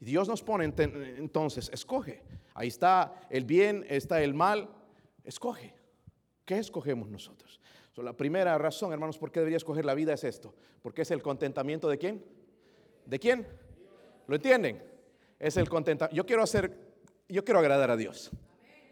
[0.00, 2.22] Y Dios nos pone entonces, escoge.
[2.54, 4.68] Ahí está el bien, está el mal.
[5.24, 5.74] Escoge.
[6.44, 7.60] ¿Qué escogemos nosotros?
[7.96, 10.54] la primera razón, hermanos, por qué debería escoger la vida es esto.
[10.80, 12.24] Porque es el contentamiento de quién?
[13.04, 13.46] ¿De quién?
[14.26, 14.82] ¿Lo entienden?
[15.38, 16.16] Es el contentamiento.
[16.16, 16.74] Yo quiero hacer,
[17.28, 18.30] yo quiero agradar a Dios.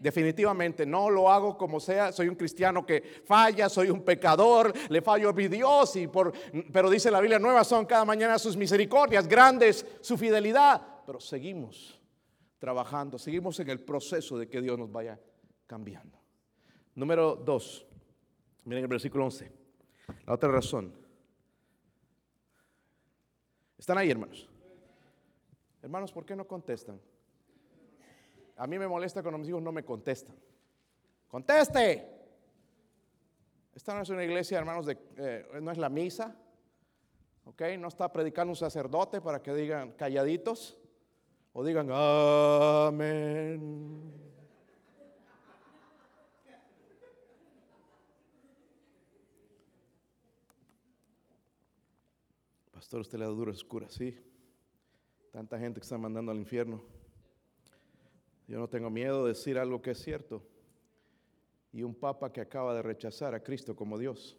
[0.01, 4.99] Definitivamente no lo hago como sea, soy un cristiano que falla, soy un pecador, le
[4.99, 6.33] fallo a mi Dios, y por,
[6.73, 12.01] pero dice la Biblia, nuevas son cada mañana sus misericordias, grandes su fidelidad, pero seguimos
[12.57, 15.19] trabajando, seguimos en el proceso de que Dios nos vaya
[15.67, 16.17] cambiando.
[16.95, 17.85] Número dos,
[18.65, 19.51] miren el versículo 11,
[20.25, 20.95] la otra razón.
[23.77, 24.49] ¿Están ahí, hermanos?
[25.83, 26.99] Hermanos, ¿por qué no contestan?
[28.61, 30.35] A mí me molesta cuando mis hijos no me contestan.
[31.27, 32.07] Conteste.
[33.73, 36.35] Esta no es una iglesia, hermanos, eh, no es la misa.
[37.45, 37.59] ¿Ok?
[37.79, 40.77] No está predicando un sacerdote para que digan calladitos
[41.53, 43.49] o digan amén.
[52.71, 54.15] Pastor, usted le da dura oscura, sí.
[55.31, 57.00] Tanta gente que está mandando al infierno.
[58.51, 60.43] Yo no tengo miedo de decir algo que es cierto.
[61.71, 64.37] Y un papa que acaba de rechazar a Cristo como Dios.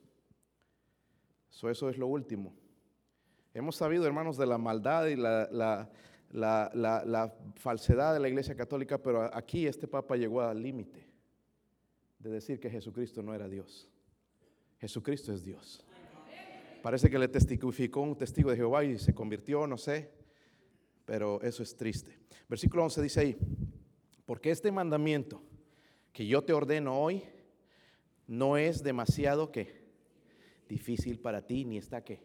[1.50, 2.54] Eso, eso es lo último.
[3.54, 5.48] Hemos sabido, hermanos, de la maldad y la,
[6.30, 11.08] la, falsedad de la Iglesia Católica, pero aquí este papa llegó al límite
[12.18, 13.88] de decir que Jesucristo no era Dios.
[14.78, 15.86] Jesucristo es Dios.
[16.82, 20.10] Parece que le testificó un testigo de Jehová y se convirtió, no sé,
[21.06, 22.18] pero eso es triste.
[22.46, 23.38] Versículo 11 dice ahí,
[24.32, 25.42] porque este mandamiento
[26.10, 27.22] que yo te ordeno hoy
[28.26, 29.82] no es demasiado que
[30.66, 32.18] difícil para ti ni está que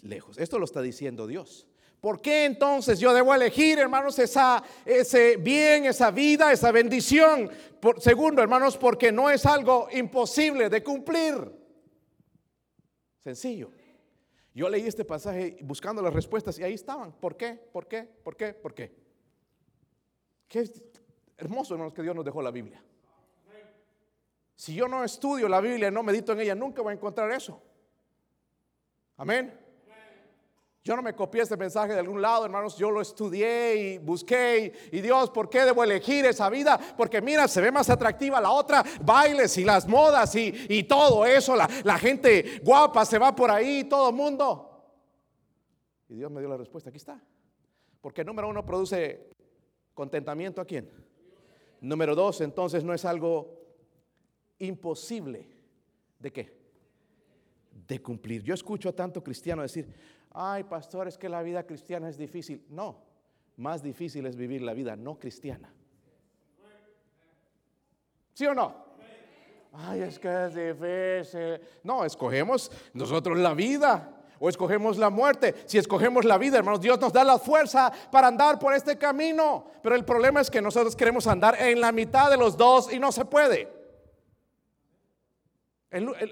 [0.00, 0.38] lejos.
[0.38, 1.68] Esto lo está diciendo Dios.
[2.00, 7.48] ¿Por qué entonces yo debo elegir, hermanos, ese bien, esa vida, esa bendición?
[7.78, 11.48] Por, segundo, hermanos, porque no es algo imposible de cumplir.
[13.22, 13.70] Sencillo.
[14.52, 17.12] Yo leí este pasaje buscando las respuestas y ahí estaban.
[17.12, 17.52] ¿Por qué?
[17.72, 18.02] ¿Por qué?
[18.02, 18.52] ¿Por qué?
[18.52, 19.01] ¿Por qué?
[20.52, 20.70] Qué
[21.38, 22.84] hermoso, hermanos, que Dios nos dejó la Biblia.
[24.54, 27.62] Si yo no estudio la Biblia, no medito en ella, nunca voy a encontrar eso.
[29.16, 29.58] Amén.
[30.84, 32.76] Yo no me copié este mensaje de algún lado, hermanos.
[32.76, 34.90] Yo lo estudié y busqué.
[34.92, 36.78] Y, Dios, ¿por qué debo elegir esa vida?
[36.98, 38.84] Porque mira, se ve más atractiva la otra.
[39.00, 41.56] Bailes y las modas y, todo eso.
[41.56, 44.84] La, la, gente guapa se va por ahí, todo el mundo.
[46.10, 46.90] Y Dios me dio la respuesta.
[46.90, 47.18] Aquí está.
[48.02, 49.32] Porque número uno produce
[49.94, 50.90] ¿Contentamiento a quién?
[51.80, 53.58] Número dos, entonces no es algo
[54.58, 55.48] imposible.
[56.18, 56.62] ¿De qué?
[57.86, 58.42] de cumplir.
[58.42, 59.88] Yo escucho a tanto cristiano decir,
[60.30, 62.64] ay pastor, es que la vida cristiana es difícil.
[62.68, 62.96] No,
[63.56, 65.72] más difícil es vivir la vida no cristiana.
[68.34, 68.74] ¿Sí o no?
[69.74, 71.60] Ay, es que es difícil.
[71.82, 75.54] No, escogemos nosotros la vida o escogemos la muerte.
[75.66, 79.66] Si escogemos la vida, hermanos, Dios nos da la fuerza para andar por este camino.
[79.84, 82.98] Pero el problema es que nosotros queremos andar en la mitad de los dos y
[82.98, 83.72] no se puede.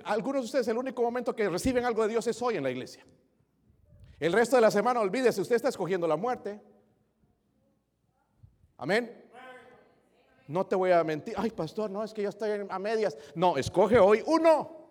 [0.06, 2.72] algunos de ustedes, el único momento que reciben algo de Dios es hoy en la
[2.72, 3.06] iglesia.
[4.18, 6.60] El resto de la semana, olvídese, usted está escogiendo la muerte.
[8.76, 9.24] Amén.
[10.48, 11.34] No te voy a mentir.
[11.36, 13.16] Ay, pastor, no, es que yo estoy a medias.
[13.36, 14.88] No, escoge hoy uno.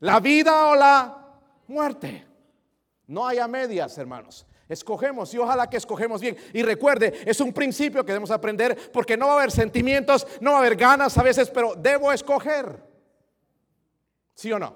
[0.00, 2.35] La vida o la muerte.
[3.06, 4.46] No hay a medias, hermanos.
[4.68, 6.36] Escogemos y ojalá que escogemos bien.
[6.52, 10.50] Y recuerde, es un principio que debemos aprender porque no va a haber sentimientos, no
[10.52, 12.82] va a haber ganas a veces, pero debo escoger.
[14.34, 14.74] ¿Sí o no?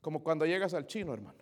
[0.00, 1.38] Como cuando llegas al chino, hermano.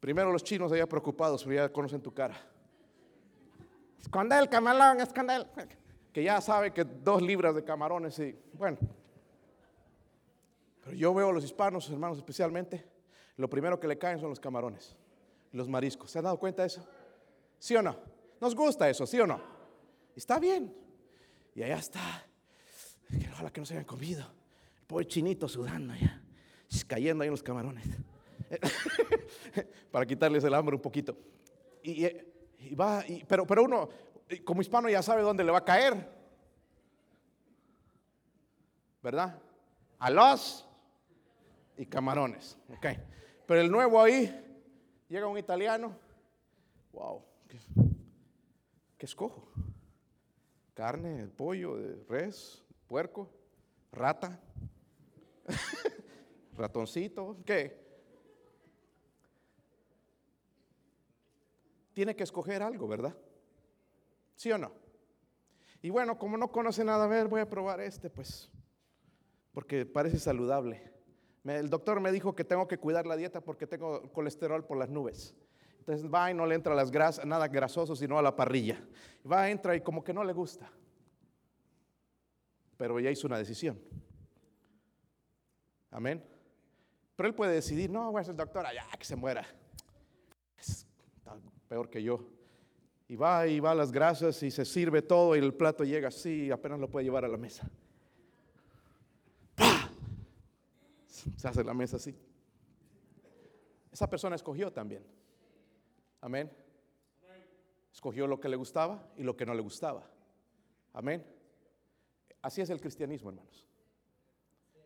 [0.00, 2.34] Primero los chinos allá preocupados, pero ya conocen tu cara.
[4.00, 4.98] Esconde el camarón,
[6.12, 8.78] Que ya sabe que dos libras de camarones y bueno.
[10.82, 12.91] Pero yo veo a los hispanos, hermanos, especialmente
[13.36, 14.96] lo primero que le caen son los camarones,
[15.52, 16.10] los mariscos.
[16.10, 16.86] ¿Se han dado cuenta de eso?
[17.58, 17.96] ¿Sí o no?
[18.40, 19.40] Nos gusta eso, ¿sí o no?
[20.14, 20.74] Está bien.
[21.54, 22.26] Y allá está.
[23.32, 24.22] Ojalá que no se hayan comido.
[24.80, 26.22] El pobre chinito sudando ya,
[26.86, 27.84] cayendo ahí en los camarones.
[29.90, 31.16] Para quitarles el hambre un poquito.
[31.82, 32.04] Y,
[32.74, 33.88] va, pero, pero uno,
[34.44, 36.22] como hispano, ya sabe dónde le va a caer.
[39.02, 39.38] ¿Verdad?
[39.98, 40.68] A los
[41.76, 42.56] y camarones.
[42.76, 42.98] Okay.
[43.46, 44.30] Pero el nuevo ahí,
[45.08, 45.96] llega un italiano,
[46.92, 47.22] wow,
[48.98, 49.48] ¿qué, escojo?
[50.74, 51.76] Carne, pollo,
[52.08, 53.28] res, puerco,
[53.90, 54.40] rata,
[56.56, 57.82] ratoncito, ¿qué?
[61.92, 63.14] Tiene que escoger algo, ¿verdad?
[64.36, 64.72] ¿Sí o no?
[65.82, 68.48] Y bueno, como no conoce nada, a ver, voy a probar este, pues,
[69.52, 70.91] porque parece saludable
[71.44, 74.88] el doctor me dijo que tengo que cuidar la dieta porque tengo colesterol por las
[74.88, 75.34] nubes.
[75.78, 78.80] Entonces va y no le entra las grasas, nada grasoso, sino a la parrilla.
[79.30, 80.70] Va, entra y como que no le gusta.
[82.76, 83.80] Pero ya hizo una decisión.
[85.90, 86.24] Amén.
[87.16, 89.44] Pero él puede decidir, no, voy a ser doctor allá, que se muera.
[90.56, 90.86] Es
[91.68, 92.28] peor que yo.
[93.08, 96.08] Y va y va a las grasas y se sirve todo y el plato llega
[96.08, 97.68] así y apenas lo puede llevar a la mesa.
[101.36, 102.14] Se hace la mesa así.
[103.90, 105.04] Esa persona escogió también.
[106.20, 106.50] Amén.
[107.92, 110.08] Escogió lo que le gustaba y lo que no le gustaba.
[110.92, 111.24] Amén.
[112.40, 113.68] Así es el cristianismo, hermanos.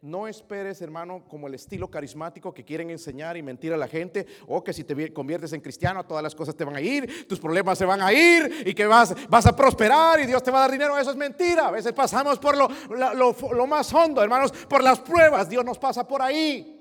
[0.03, 4.27] No esperes, hermano, como el estilo carismático que quieren enseñar y mentir a la gente,
[4.47, 7.41] o que si te conviertes en cristiano, todas las cosas te van a ir, tus
[7.41, 10.59] problemas se van a ir y que vas, vas a prosperar y Dios te va
[10.59, 10.99] a dar dinero.
[10.99, 11.69] Eso es mentira.
[11.69, 12.69] A veces pasamos por lo,
[13.15, 15.49] lo, más hondo, hermanos, por las pruebas.
[15.49, 16.73] Dios nos pasa por ahí.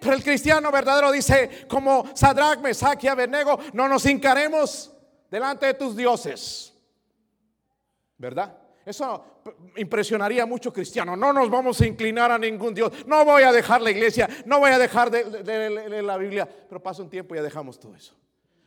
[0.00, 4.92] Pero el cristiano verdadero dice, como Sadrach, Mesach y Abednego, no nos hincaremos
[5.30, 6.74] delante de tus dioses.
[8.16, 8.56] ¿Verdad?
[8.84, 9.39] Eso
[9.76, 11.16] impresionaría a muchos cristianos.
[11.18, 12.92] No nos vamos a inclinar a ningún Dios.
[13.06, 14.28] No voy a dejar la iglesia.
[14.46, 16.48] No voy a dejar de, la Biblia.
[16.68, 18.14] Pero pasa un tiempo y ya dejamos todo eso.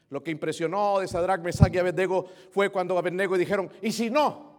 [0.09, 4.53] Lo que impresionó de Sadrach, Mesach y Abednego fue cuando Abednego dijeron, ¿y si no?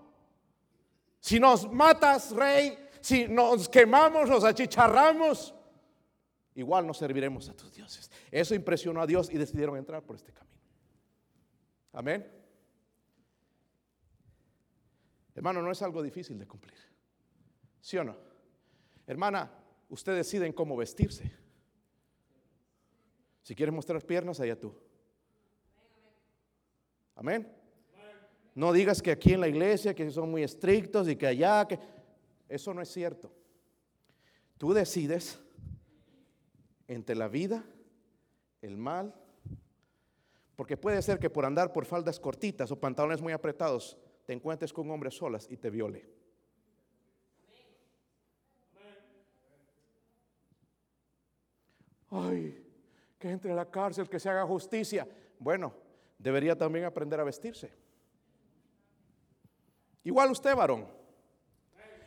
[1.21, 5.55] Si nos matas, rey, si nos quemamos, nos achicharramos,
[6.55, 8.11] igual no serviremos a tus dioses.
[8.31, 10.59] Eso impresionó a Dios y decidieron entrar por este camino.
[11.93, 12.44] Amén.
[15.35, 16.79] Hermano, no es algo difícil de cumplir.
[17.81, 18.17] ¿Sí o no?
[19.07, 19.51] Hermana,
[19.89, 21.31] usted decide en cómo vestirse.
[23.43, 24.75] Si quieres mostrar piernas, allá tú.
[27.17, 27.53] Amén.
[28.55, 31.79] No digas que aquí en la iglesia que son muy estrictos y que allá que
[32.49, 33.33] eso no es cierto.
[34.57, 35.41] Tú decides
[36.87, 37.65] entre la vida,
[38.63, 39.15] el mal,
[40.55, 44.73] porque puede ser que por andar por faldas cortitas o pantalones muy apretados te encuentres
[44.73, 46.07] con un hombre solas y te viole.
[52.11, 52.65] Ay,
[53.19, 55.07] que entre la cárcel, que se haga justicia.
[55.39, 55.75] Bueno,
[56.19, 57.73] debería también aprender a vestirse.
[60.05, 60.87] Igual usted, varón.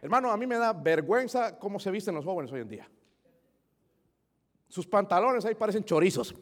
[0.02, 2.90] Hermano, a mí me da vergüenza cómo se visten los jóvenes hoy en día.
[4.68, 6.36] Sus pantalones ahí parecen chorizos.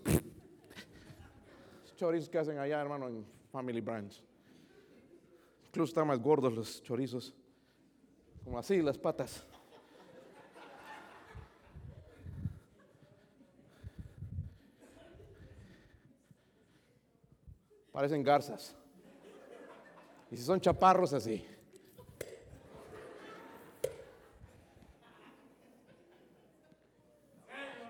[1.95, 4.23] chorizos que hacen allá, hermano, en Family Brands.
[5.76, 7.34] Incluso están más gordos los chorizos,
[8.45, 9.43] como así las patas.
[17.91, 18.73] Parecen garzas.
[20.32, 21.45] Y si son chaparros así.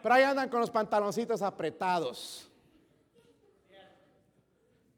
[0.01, 2.49] Pero ahí andan con los pantaloncitos apretados.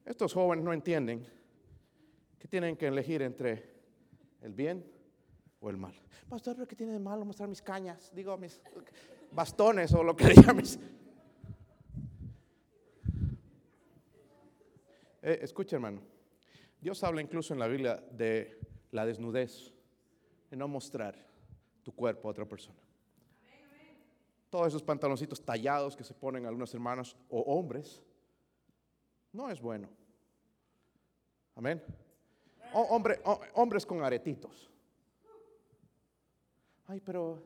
[0.05, 1.36] Estos jóvenes no entienden
[2.47, 3.77] tienen que elegir entre
[4.41, 4.85] el bien
[5.59, 5.93] o el mal.
[6.29, 8.11] Pastor, ¿pero qué tiene de malo mostrar mis cañas?
[8.13, 8.61] Digo, mis
[9.31, 10.79] bastones o lo que llames.
[15.21, 16.01] Eh, escucha, hermano.
[16.79, 18.59] Dios habla incluso en la Biblia de
[18.91, 19.73] la desnudez,
[20.49, 21.27] de no mostrar
[21.83, 22.79] tu cuerpo a otra persona.
[24.49, 28.01] Todos esos pantaloncitos tallados que se ponen algunas hermanas o hombres,
[29.33, 29.89] no es bueno.
[31.55, 31.83] Amén.
[32.74, 33.20] Hombre,
[33.53, 34.72] hombres con aretitos.
[36.88, 37.43] Ay, pero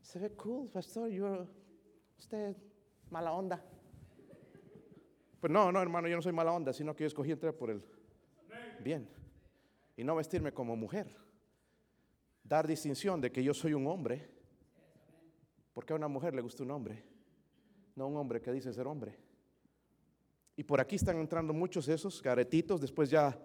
[0.00, 1.08] se ve cool, pastor.
[1.08, 1.46] Yo,
[2.18, 2.56] usted,
[3.10, 3.64] mala onda.
[5.40, 7.70] Pues no, no, hermano, yo no soy mala onda, sino que yo escogí entrar por
[7.70, 7.82] el
[8.80, 9.08] bien.
[9.96, 11.16] Y no vestirme como mujer.
[12.44, 14.28] Dar distinción de que yo soy un hombre.
[15.72, 17.02] Porque a una mujer le gusta un hombre.
[17.94, 19.18] No un hombre que dice ser hombre.
[20.56, 23.38] Y por aquí están entrando muchos esos garetitos, después ya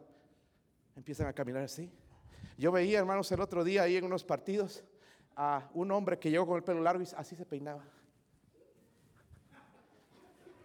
[0.96, 1.92] empiezan a caminar así.
[2.58, 4.84] Yo veía, hermanos, el otro día ahí en unos partidos
[5.36, 7.84] a un hombre que llegó con el pelo largo y así se peinaba.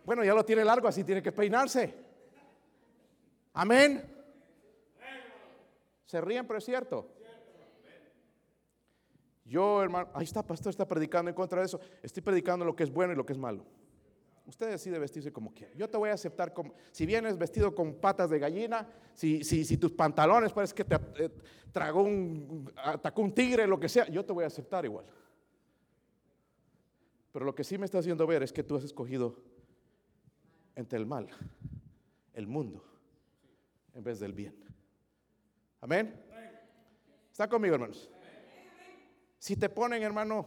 [0.05, 1.95] Bueno, ya lo tiene largo, así tiene que peinarse.
[3.53, 4.17] Amén.
[6.07, 7.09] Se ríen, pero es cierto.
[9.45, 11.81] Yo, hermano, ahí está, pastor, está predicando en contra de eso.
[12.03, 13.65] Estoy predicando lo que es bueno y lo que es malo.
[14.51, 15.73] Usted decide vestirse como quiera.
[15.77, 18.85] Yo te voy a aceptar como, si vienes vestido con patas de gallina,
[19.15, 21.31] si, si, tus pantalones parece que te eh,
[21.71, 25.07] tragó un, atacó un tigre, lo que sea, yo te voy a aceptar igual.
[27.31, 29.37] Pero lo que sí me está haciendo ver es que tú has escogido
[30.75, 31.29] entre el mal,
[32.35, 32.85] el mundo,
[33.95, 34.57] en vez del bien.
[35.81, 36.13] Amén.
[37.31, 38.11] ¿Está conmigo, hermanos?
[39.39, 40.45] Si te ponen, hermano,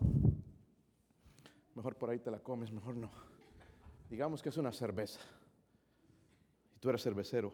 [1.74, 3.33] mejor por ahí te la comes, mejor no.
[4.14, 5.20] Digamos que es una cerveza.
[6.76, 7.52] Y tú eres cervecero.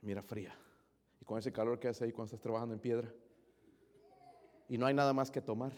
[0.00, 0.56] Mira fría.
[1.20, 3.12] Y con ese calor que hace ahí cuando estás trabajando en piedra.
[4.68, 5.72] Y no hay nada más que tomar.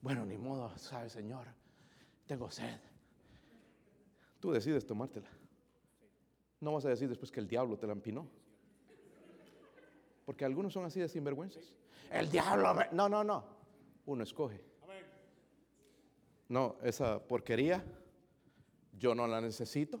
[0.00, 1.48] Bueno, ni modo, sabe Señor.
[2.26, 2.80] Tengo sed.
[4.40, 5.28] Tú decides tomártela.
[6.60, 8.26] No vas a decir después que el diablo te la empinó.
[10.24, 11.74] Porque algunos son así de sinvergüenzas.
[12.10, 12.74] El diablo.
[12.92, 13.44] No, no, no.
[14.06, 14.71] Uno escoge.
[16.52, 17.82] No, esa porquería
[18.98, 19.98] yo no la necesito.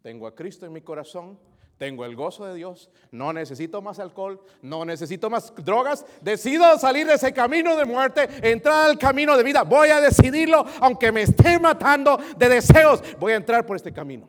[0.00, 1.40] Tengo a Cristo en mi corazón.
[1.76, 6.06] Tengo el gozo de Dios, no necesito más alcohol, no necesito más drogas.
[6.20, 9.62] Decido salir de ese camino de muerte, entrar al camino de vida.
[9.62, 13.02] Voy a decidirlo, aunque me esté matando de deseos.
[13.18, 14.28] Voy a entrar por este camino.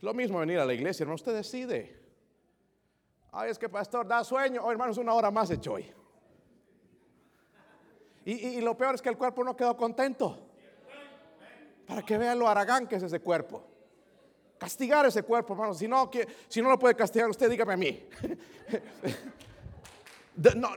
[0.00, 1.16] Lo mismo venir a la iglesia, hermano.
[1.16, 2.00] Usted decide.
[3.32, 4.62] Ay, es que pastor da sueño.
[4.64, 5.97] Oh, hermanos, una hora más hecho hoy.
[8.30, 10.38] Y, lo peor es que el cuerpo no quedó contento.
[11.86, 13.64] Para que vean lo aragán que es ese cuerpo
[14.58, 15.72] castigar ese cuerpo, hermano.
[15.72, 18.08] Si no, que, si no lo puede castigar, usted dígame a mí.
[20.56, 20.70] no,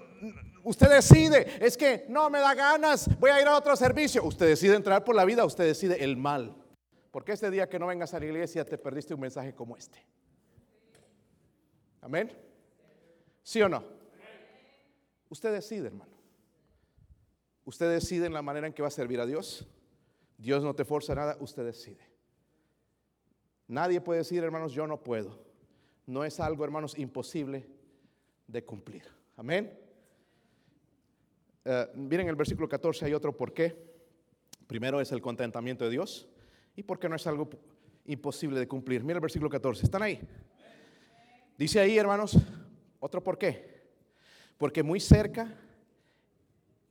[0.64, 4.24] usted decide, es que no me da ganas, voy a ir a otro servicio.
[4.24, 6.56] Usted decide entrar por la vida, usted decide el mal.
[7.10, 10.06] Porque este día que no vengas a la iglesia te perdiste un mensaje como este.
[12.02, 12.32] Amén.
[13.42, 13.84] ¿Sí o no?
[15.30, 16.11] Usted decide, hermano.
[17.72, 19.66] Usted decide en la manera en que va a servir a Dios.
[20.38, 22.06] Dios no te forza nada, usted decide.
[23.70, 25.42] Nadie puede decir, hermanos, yo no puedo.
[26.06, 27.66] No es algo, hermanos, imposible
[28.46, 29.04] de cumplir.
[29.38, 29.74] Amén.
[31.64, 33.74] Eh, miren el versículo 14, hay otro por qué.
[34.68, 36.28] Primero es el contentamiento de Dios
[36.76, 37.50] y porque no es algo
[38.04, 39.00] imposible de cumplir.
[39.02, 40.20] Miren el versículo 14, ¿están ahí?
[41.58, 42.38] Dice ahí, hermanos,
[43.00, 43.94] otro por qué.
[44.58, 45.58] Porque muy cerca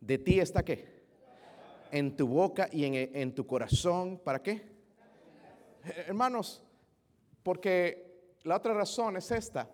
[0.00, 1.00] de ti está qué?
[1.90, 4.62] En tu boca y en, en tu corazón, ¿para qué?
[6.06, 6.62] Hermanos,
[7.42, 9.68] porque la otra razón es esta,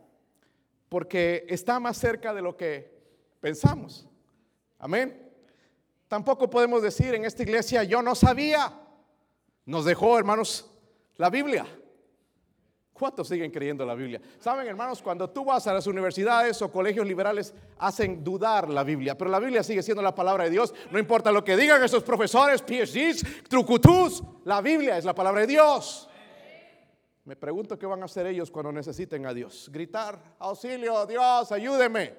[0.88, 2.90] porque está más cerca de lo que
[3.40, 4.08] pensamos.
[4.78, 5.30] Amén.
[6.08, 8.80] Tampoco podemos decir en esta iglesia, yo no sabía.
[9.64, 10.70] Nos dejó, hermanos,
[11.16, 11.66] la Biblia.
[12.98, 14.20] ¿Cuántos siguen creyendo la Biblia?
[14.38, 19.16] Saben, hermanos, cuando tú vas a las universidades o colegios liberales, hacen dudar la Biblia,
[19.16, 20.72] pero la Biblia sigue siendo la palabra de Dios.
[20.90, 25.46] No importa lo que digan esos profesores, PhDs, trucutus, la Biblia es la palabra de
[25.48, 26.08] Dios.
[27.24, 29.68] Me pregunto qué van a hacer ellos cuando necesiten a Dios.
[29.72, 32.14] Gritar, auxilio, Dios, ayúdeme.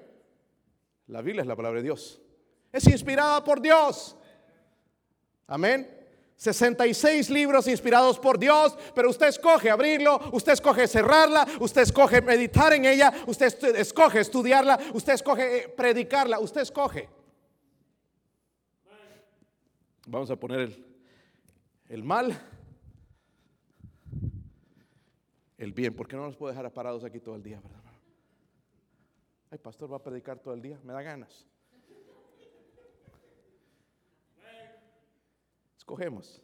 [1.07, 2.21] La Biblia es la palabra de Dios.
[2.71, 4.17] Es inspirada por Dios.
[5.47, 5.97] Amén.
[6.38, 12.74] 66 libros inspirados por Dios, pero usted escoge abrirlo, usted escoge cerrarla, usted escoge meditar
[12.74, 17.10] en ella, usted escoge estudiarla, usted escoge eh, predicarla, usted escoge.
[20.06, 20.78] Vamos a poner
[21.90, 22.40] el, mal,
[25.58, 27.82] el bien, porque no nos puedo dejar parados aquí todo el día, ¿verdad?
[29.50, 31.48] Ay, pastor, va a predicar todo el día, me da ganas.
[35.88, 36.42] Escogemos.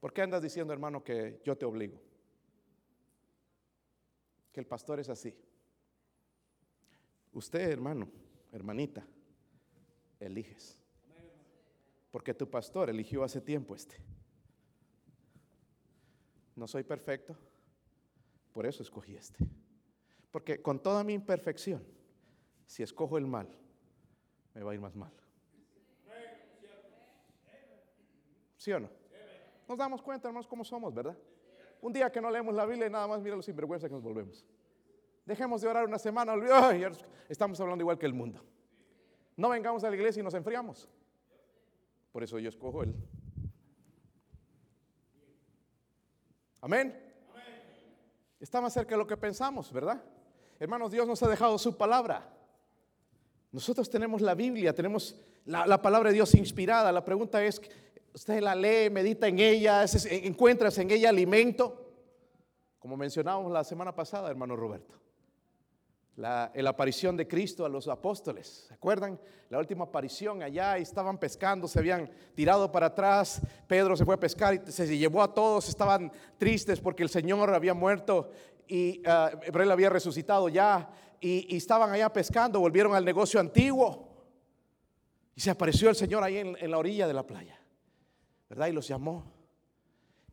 [0.00, 2.00] ¿Por qué andas diciendo, hermano, que yo te obligo?
[4.50, 5.32] Que el pastor es así.
[7.32, 8.08] Usted, hermano,
[8.50, 9.06] hermanita,
[10.18, 10.76] eliges.
[12.10, 13.98] Porque tu pastor eligió hace tiempo este.
[16.56, 17.36] No soy perfecto,
[18.52, 19.46] por eso escogí este.
[20.32, 21.86] Porque con toda mi imperfección,
[22.66, 23.56] si escojo el mal,
[24.54, 25.12] me va a ir más mal.
[28.64, 28.88] ¿Sí o no?
[29.68, 31.14] Nos damos cuenta, hermanos, cómo somos, ¿verdad?
[31.82, 34.02] Un día que no leemos la Biblia y nada más mira los sinvergüenza que nos
[34.02, 34.42] volvemos.
[35.26, 36.32] Dejemos de orar una semana,
[37.28, 38.42] estamos hablando igual que el mundo.
[39.36, 40.88] No vengamos a la iglesia y nos enfriamos.
[42.10, 42.94] Por eso yo escojo él.
[46.62, 46.98] Amén.
[48.40, 50.02] Está más cerca de lo que pensamos, ¿verdad?
[50.58, 52.33] Hermanos, Dios nos ha dejado su palabra.
[53.54, 56.90] Nosotros tenemos la Biblia, tenemos la, la palabra de Dios inspirada.
[56.90, 57.62] La pregunta es,
[58.12, 61.88] usted la lee, medita en ella, encuentras en ella alimento,
[62.80, 64.96] como mencionábamos la semana pasada, hermano Roberto.
[66.16, 68.66] La, aparición de Cristo a los apóstoles.
[68.66, 69.20] ¿Se acuerdan?
[69.50, 73.40] La última aparición allá, estaban pescando, se habían tirado para atrás.
[73.68, 75.68] Pedro se fue a pescar y se llevó a todos.
[75.68, 78.32] Estaban tristes porque el Señor había muerto
[78.66, 80.90] y uh, había resucitado ya.
[81.20, 84.12] Y, estaban allá pescando, volvieron al negocio antiguo.
[85.34, 87.58] Y se apareció el Señor ahí en la orilla de la playa.
[88.48, 88.68] ¿verdad?
[88.68, 89.32] Y los llamó.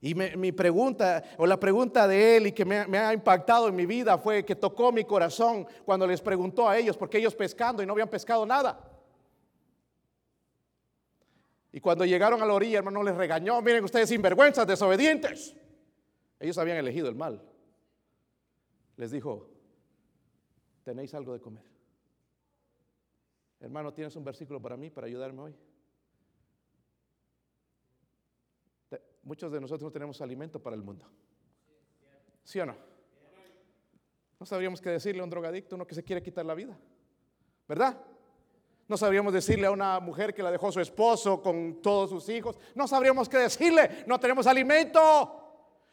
[0.03, 3.85] Y mi pregunta, o la pregunta de él y que me, ha impactado en mi
[3.85, 7.85] vida fue que tocó mi corazón cuando les preguntó a ellos, porque ellos pescando y
[7.85, 8.79] no habían pescado nada.
[11.71, 15.55] Y cuando llegaron a la orilla, hermano, les regañó, miren ustedes sinvergüenzas, desobedientes.
[16.39, 17.43] Ellos habían elegido el mal.
[18.97, 19.50] Les dijo,
[20.83, 21.63] ¿tenéis algo de comer?
[23.59, 25.55] Hermano, ¿tienes un versículo para mí, para ayudarme hoy?
[29.23, 31.05] muchos de nosotros no tenemos alimento para el mundo.
[32.43, 32.75] ¿Sí o no?
[34.39, 36.77] No sabríamos qué decirle a un drogadicto, uno que se quiere quitar la vida.
[37.67, 37.95] ¿Verdad?
[38.87, 42.57] No sabríamos decirle a una mujer que la dejó su esposo con todos sus hijos.
[42.75, 44.03] No sabríamos qué decirle.
[44.07, 45.37] No tenemos alimento.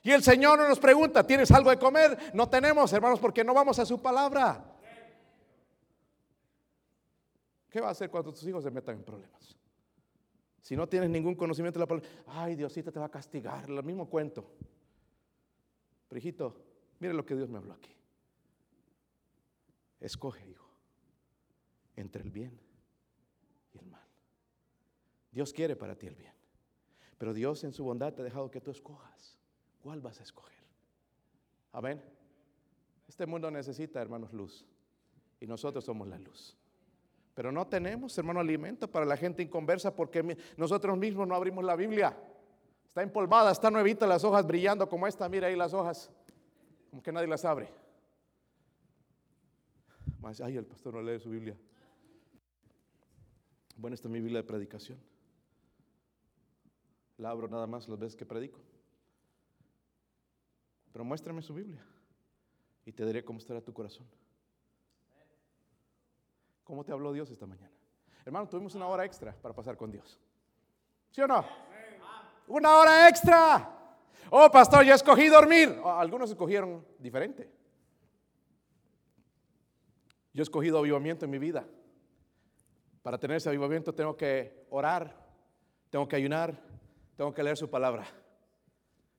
[0.03, 2.33] Y el Señor nos pregunta, ¿tienes algo de comer?
[2.35, 4.68] No tenemos, hermanos, porque no vamos a su palabra.
[7.71, 9.57] ¿Qué va a hacer cuando tus hijos se metan en problemas?
[10.63, 13.83] Si no tienes ningún conocimiento de la palabra, ay, Diosito te va a castigar, el
[13.83, 14.51] mismo cuento.
[16.09, 16.57] Pero hijito,
[16.99, 17.95] mire lo que Dios me habló aquí.
[20.01, 20.69] Escoge, hijo,
[21.97, 22.59] entre el bien
[23.75, 24.07] y el mal.
[25.31, 26.33] Dios quiere para ti el bien.
[27.19, 29.39] Pero Dios en su bondad te ha dejado que tú escojas.
[29.83, 30.63] ¿Cuál vas a escoger?
[31.73, 32.03] Amén.
[33.09, 34.65] Este mundo necesita, hermanos, luz.
[35.41, 36.57] Y nosotros somos la luz.
[37.39, 41.77] Pero no tenemos, hermano, alimento para la gente inconversa porque nosotros mismos no abrimos la
[41.77, 42.19] Biblia.
[42.89, 45.29] Está empolvada, está nuevita, las hojas brillando como esta.
[45.29, 46.11] Mira ahí las hojas,
[46.91, 47.69] como que nadie las abre.
[50.43, 51.57] Ay, el pastor no lee su Biblia.
[53.77, 54.99] Bueno, esta es mi Biblia de predicación.
[57.19, 58.59] La abro nada más las veces que predico.
[60.91, 61.87] Pero muéstrame su Biblia
[62.85, 64.09] y te diré cómo estará tu corazón.
[66.69, 67.73] ¿Cómo te habló Dios esta mañana?
[68.27, 70.21] Hermano, tuvimos una hora extra para pasar con Dios.
[71.11, 71.43] ¿Sí o no?
[72.47, 73.75] Una hora extra.
[74.29, 75.81] Oh, pastor, yo escogí dormir.
[75.83, 77.51] Oh, algunos escogieron diferente.
[80.35, 81.67] Yo he escogido avivamiento en mi vida.
[83.01, 85.17] Para tener ese avivamiento tengo que orar,
[85.89, 86.55] tengo que ayunar,
[87.17, 88.07] tengo que leer su palabra.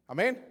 [0.06, 0.49] Amén.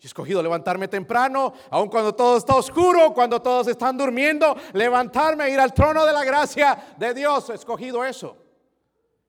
[0.00, 5.44] Yo he escogido levantarme temprano, aun cuando todo está oscuro, cuando todos están durmiendo, levantarme,
[5.44, 7.50] e ir al trono de la gracia de Dios.
[7.50, 8.34] He escogido eso.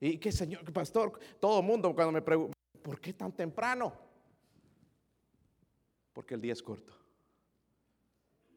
[0.00, 3.92] Y qué señor, qué pastor, todo mundo cuando me pregunta, ¿por qué tan temprano?
[6.14, 6.94] Porque el día es corto.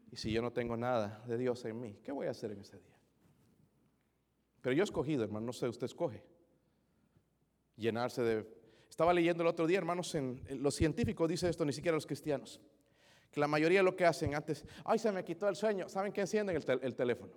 [0.09, 2.61] Y si yo no tengo nada de Dios en mí, ¿qué voy a hacer en
[2.61, 2.95] ese día?
[4.61, 6.23] Pero yo he escogido, hermano, no sé, usted escoge.
[7.75, 8.64] Llenarse de
[8.95, 12.61] estaba leyendo el otro día, hermanos, en, los científicos dicen esto, ni siquiera los cristianos,
[13.29, 16.13] que la mayoría de lo que hacen antes, ay, se me quitó el sueño, ¿saben
[16.13, 17.33] qué encienden el, el teléfono?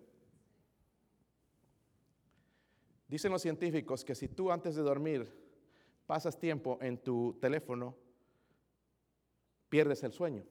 [3.09, 5.29] Dicen los científicos que si tú antes de dormir
[6.07, 7.97] pasas tiempo en tu teléfono,
[9.69, 10.45] pierdes el sueño.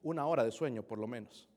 [0.00, 1.50] Una hora de sueño por lo menos.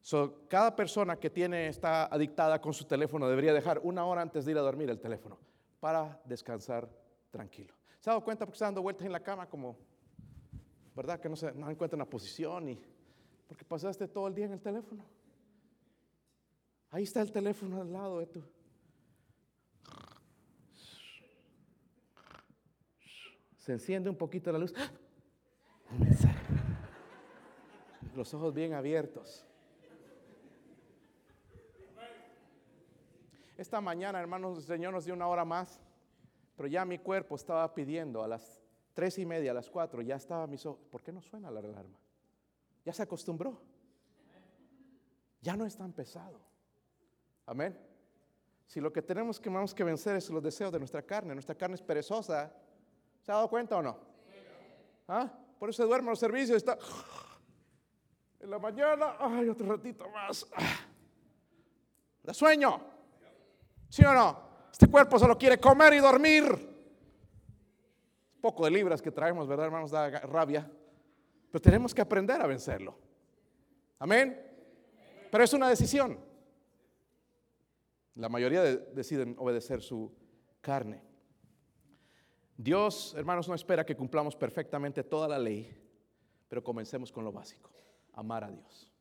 [0.00, 4.46] So, cada persona que tiene, está adictada con su teléfono debería dejar una hora antes
[4.46, 5.49] de ir a dormir el teléfono
[5.80, 6.88] para descansar
[7.30, 7.74] tranquilo.
[7.98, 9.76] ¿Se ha dado cuenta porque está dando vueltas en la cama como,
[10.94, 11.18] verdad?
[11.18, 12.80] Que no, se, no encuentra una posición y
[13.48, 15.04] porque pasaste todo el día en el teléfono.
[16.90, 18.42] Ahí está el teléfono al lado de tu.
[23.56, 24.72] Se enciende un poquito la luz.
[28.14, 29.49] Los ojos bien abiertos.
[33.60, 35.82] Esta mañana, hermanos, el Señor nos dio una hora más,
[36.56, 38.58] pero ya mi cuerpo estaba pidiendo a las
[38.94, 40.80] tres y media, a las cuatro, ya estaba mis ojos.
[40.90, 41.98] ¿Por qué no suena la alarma?
[42.86, 43.60] Ya se acostumbró.
[45.42, 46.40] Ya no es tan pesado.
[47.44, 47.78] Amén.
[48.64, 51.54] Si lo que tenemos que, tenemos que vencer es los deseos de nuestra carne, nuestra
[51.54, 52.50] carne es perezosa.
[53.20, 53.98] ¿Se ha dado cuenta o no?
[55.06, 55.30] ¿Ah?
[55.58, 56.56] Por eso duerme los servicios.
[56.56, 56.78] Está
[58.40, 60.46] en la mañana, ay, otro ratito más.
[62.22, 62.89] Da sueño.
[63.90, 64.50] ¿Sí o no?
[64.72, 66.44] Este cuerpo solo quiere comer y dormir.
[68.40, 69.90] Poco de libras que traemos, ¿verdad, hermanos?
[69.90, 70.70] Da rabia.
[71.50, 72.96] Pero tenemos que aprender a vencerlo.
[73.98, 74.40] Amén.
[75.30, 76.18] Pero es una decisión.
[78.14, 80.12] La mayoría deciden obedecer su
[80.60, 81.02] carne.
[82.56, 85.74] Dios, hermanos, no espera que cumplamos perfectamente toda la ley,
[86.48, 87.70] pero comencemos con lo básico,
[88.12, 88.92] amar a Dios.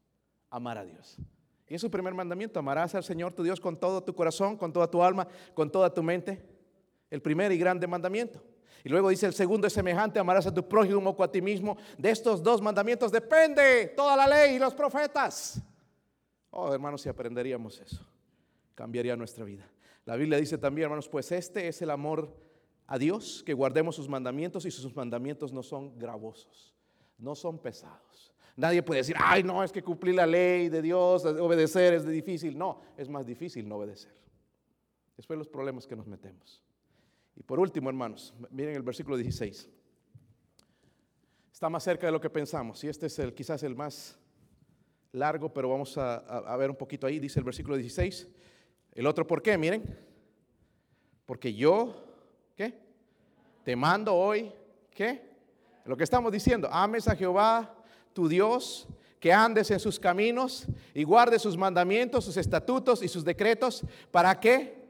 [0.50, 1.18] Amar a Dios.
[1.70, 4.74] Y es su primer mandamiento, amarás al Señor tu Dios con todo tu corazón, con
[4.74, 6.44] toda tu alma, con toda tu mente.
[7.12, 8.42] El primer y grande mandamiento.
[8.84, 11.78] Y luego dice el segundo es semejante, amarás a tu prójimo como a ti mismo.
[11.98, 15.62] De estos dos mandamientos depende toda la ley y los profetas.
[16.50, 18.04] Oh, hermanos, si aprenderíamos eso,
[18.74, 19.70] cambiaría nuestra vida.
[20.06, 22.36] La Biblia dice también, hermanos, pues este es el amor
[22.88, 26.74] a Dios, que guardemos sus mandamientos y sus mandamientos no son gravosos,
[27.20, 28.29] no son pesados.
[28.60, 32.58] Nadie puede decir, ay, no, es que cumplir la ley de Dios, obedecer es difícil.
[32.58, 34.12] No, es más difícil no obedecer.
[35.16, 36.62] Después los problemas que nos metemos.
[37.38, 39.70] Y por último, hermanos, miren el versículo 16.
[41.54, 42.84] Está más cerca de lo que pensamos.
[42.84, 44.20] Y este es el, quizás el más
[45.14, 47.18] largo, pero vamos a, ver un poquito ahí.
[47.18, 48.28] Dice el versículo 16.
[48.92, 49.58] El otro, ¿por qué?
[49.58, 49.98] Miren.
[51.26, 51.96] Porque yo,
[52.58, 52.78] ¿qué?
[53.64, 54.52] Te mando hoy,
[54.92, 55.30] ¿qué?
[55.86, 57.79] Lo que estamos diciendo, ames a Jehová
[58.14, 58.88] tu Dios,
[59.20, 63.84] que andes en sus caminos y guardes sus mandamientos, sus estatutos y sus decretos.
[64.12, 64.88] ¿Para qué?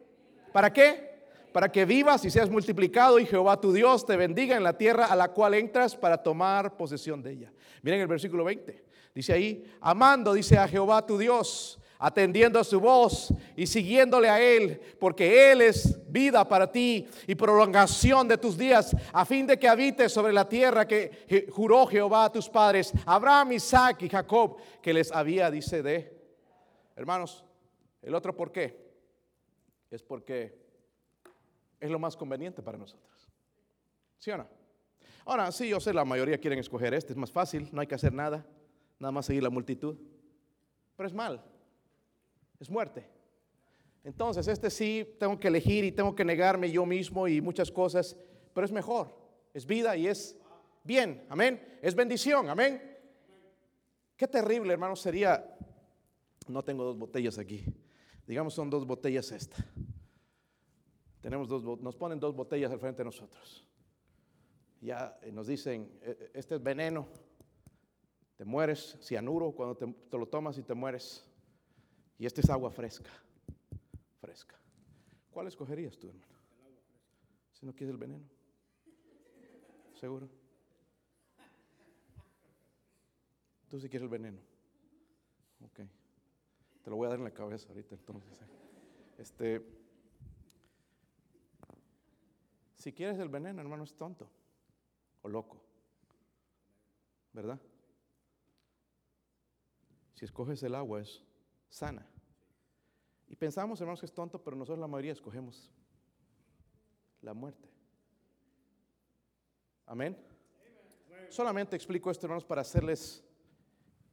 [0.53, 1.09] ¿Para qué?
[1.51, 5.05] Para que vivas y seas multiplicado y Jehová tu Dios te bendiga en la tierra
[5.05, 7.53] a la cual entras para tomar posesión de ella.
[7.81, 8.83] Miren el versículo 20.
[9.15, 14.39] Dice ahí, amando, dice a Jehová tu Dios atendiendo a su voz y siguiéndole a
[14.39, 19.59] Él, porque Él es vida para ti y prolongación de tus días, a fin de
[19.59, 24.57] que habites sobre la tierra que juró Jehová a tus padres, Abraham, Isaac y Jacob,
[24.81, 26.17] que les había, dice de,
[26.95, 27.43] hermanos,
[28.01, 28.89] el otro por qué,
[29.91, 30.57] es porque
[31.81, 33.29] es lo más conveniente para nosotros.
[34.17, 34.47] ¿Sí o no?
[35.25, 37.95] Ahora, sí, yo sé, la mayoría quieren escoger este, es más fácil, no hay que
[37.95, 38.45] hacer nada,
[38.99, 39.97] nada más seguir la multitud,
[40.95, 41.43] pero es mal
[42.59, 43.07] es muerte.
[44.03, 48.15] Entonces, este sí tengo que elegir y tengo que negarme yo mismo y muchas cosas,
[48.53, 49.15] pero es mejor,
[49.53, 50.37] es vida y es
[50.83, 52.81] bien, amén, es bendición, amén.
[54.15, 55.57] Qué terrible, hermano, sería,
[56.47, 57.63] no tengo dos botellas aquí,
[58.25, 59.57] digamos son dos botellas esta.
[61.21, 63.67] Tenemos dos, nos ponen dos botellas al frente de nosotros.
[64.79, 67.07] Ya eh, nos dicen, e, e, este es veneno,
[68.37, 71.28] te mueres, cianuro, cuando te lo tomas y te mueres.
[72.19, 73.09] Y esta es agua fresca,
[74.19, 74.59] fresca.
[75.31, 76.35] ¿Cuál escogerías tú, hermano?
[77.53, 78.25] Si no quieres el veneno.
[79.93, 80.29] ¿Seguro?
[83.69, 84.39] Tú sí quieres el veneno.
[85.63, 85.79] Ok.
[86.83, 88.41] Te lo voy a dar en la cabeza ahorita entonces.
[88.41, 88.45] ¿eh?
[89.17, 89.65] Este,
[92.75, 94.29] si quieres el veneno, hermano, es tonto
[95.21, 95.61] o loco.
[97.31, 97.61] ¿Verdad?
[100.15, 101.23] Si escoges el agua es
[101.69, 102.05] sana.
[103.27, 105.71] Y pensamos, hermanos, que es tonto, pero nosotros la mayoría escogemos
[107.21, 107.69] la muerte.
[109.85, 110.17] Amén.
[111.29, 113.23] Solamente explico esto, hermanos, para hacerles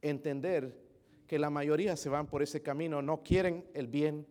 [0.01, 0.87] entender
[1.25, 4.27] que la mayoría se van por ese camino, no quieren el bien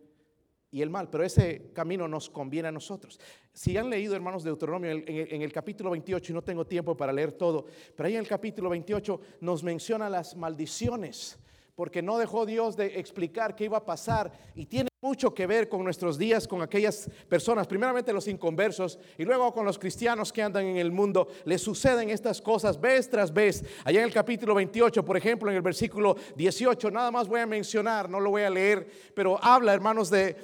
[0.71, 3.19] y el mal, pero ese camino nos conviene a nosotros.
[3.53, 6.65] Si han leído, hermanos, de Deuteronomio en el, en el, capítulo 28, y no tengo
[6.65, 7.65] tiempo para leer todo,
[7.95, 11.39] pero ahí en el capítulo 28 nos menciona las maldiciones
[11.77, 15.69] porque no dejó Dios de explicar qué iba a pasar y tiene mucho que ver
[15.69, 20.41] con nuestros días, con aquellas personas, primeramente los inconversos y luego con los cristianos que
[20.41, 21.27] andan en el mundo.
[21.45, 23.63] Les suceden estas cosas vez tras vez.
[23.85, 27.45] Allá en el capítulo 28, por ejemplo, en el versículo 18, nada más voy a
[27.45, 30.35] mencionar, no lo voy a leer, pero habla, hermanos, de,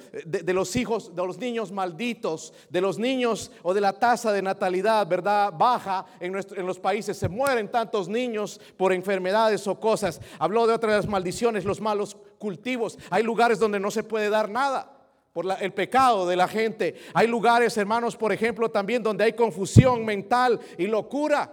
[0.46, 5.04] los hijos, de los niños malditos, de los niños o de la tasa de natalidad,
[5.08, 5.52] ¿verdad?
[5.52, 7.16] Baja en, en los países.
[7.16, 10.20] Se mueren tantos niños por enfermedades o cosas.
[10.38, 12.98] Habló de otras maldiciones, los malos cultivos.
[13.08, 14.90] Hay lugares donde no se puede dar nada
[15.32, 16.94] por el pecado de la gente.
[17.14, 21.50] Hay lugares, hermanos, por ejemplo, también donde hay confusión mental y locura.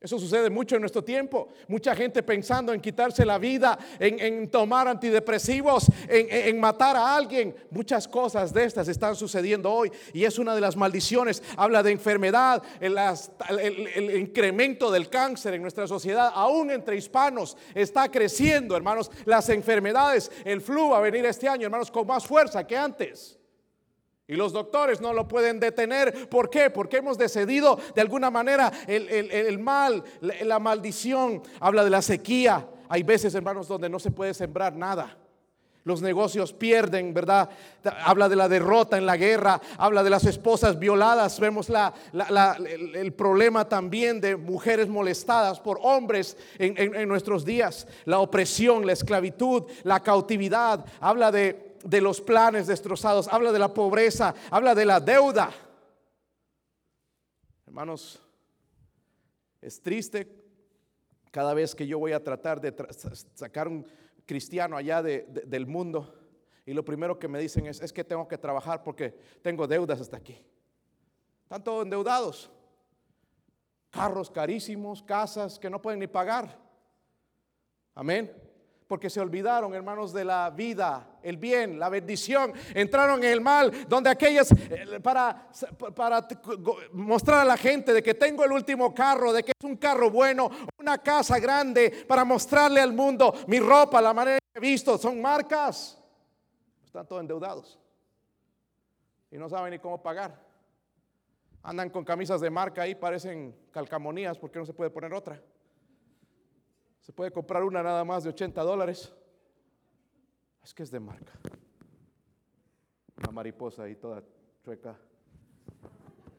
[0.00, 1.50] Eso sucede mucho en nuestro tiempo.
[1.68, 7.54] Mucha gente pensando en quitarse la vida, en, tomar antidepresivos, en, matar a alguien.
[7.70, 11.42] Muchas cosas de estas están sucediendo hoy y es una de las maldiciones.
[11.54, 18.10] Habla de enfermedad, el, el, incremento del cáncer en nuestra sociedad, aún entre hispanos, está
[18.10, 19.10] creciendo, hermanos.
[19.26, 23.39] Las enfermedades, el flu va a venir este año, hermanos, con más fuerza que antes.
[24.30, 26.28] Y los doctores no lo pueden detener.
[26.28, 26.70] ¿Por qué?
[26.70, 31.42] Porque hemos decidido de alguna manera el, mal, la, maldición.
[31.58, 32.64] Habla de la sequía.
[32.88, 35.16] Hay veces, hermanos, donde no se puede sembrar nada.
[35.82, 37.50] Los negocios pierden, ¿verdad?
[38.04, 41.40] Habla de la derrota en la guerra, habla de las esposas violadas.
[41.40, 41.92] Vemos la,
[42.94, 47.88] el, problema también de mujeres molestadas por hombres en, en nuestros días.
[48.04, 50.84] La opresión, la esclavitud, la cautividad.
[51.00, 55.50] Habla de de los planes destrozados, habla de la pobreza, habla de la deuda.
[57.66, 58.22] Hermanos,
[59.60, 60.28] es triste
[61.30, 62.74] cada vez que yo voy a tratar de
[63.34, 63.86] sacar un
[64.26, 66.14] cristiano allá del mundo
[66.66, 69.10] y lo primero que me dicen es, es que tengo que trabajar porque
[69.42, 70.38] tengo deudas hasta aquí.
[71.44, 72.50] Están todos endeudados.
[73.90, 76.56] Carros carísimos, casas que no pueden ni pagar.
[77.94, 78.49] Amén
[78.90, 82.52] porque se olvidaron, hermanos, de la vida, el bien, la bendición.
[82.74, 85.46] Entraron en el mal, donde aquellas, eh, para,
[85.94, 86.26] para
[86.90, 90.10] mostrar a la gente de que tengo el último carro, de que es un carro
[90.10, 94.98] bueno, una casa grande, para mostrarle al mundo mi ropa, la manera que he visto,
[94.98, 95.96] son marcas.
[96.84, 97.78] Están todos endeudados
[99.30, 100.36] y no saben ni cómo pagar.
[101.62, 105.40] Andan con camisas de marca ahí, parecen calcamonías porque no se puede poner otra.
[107.10, 109.12] Se puede comprar una nada más de 80 dólares.
[110.62, 111.32] Es que es de marca.
[113.16, 114.22] Una mariposa ahí toda
[114.64, 114.96] chueca.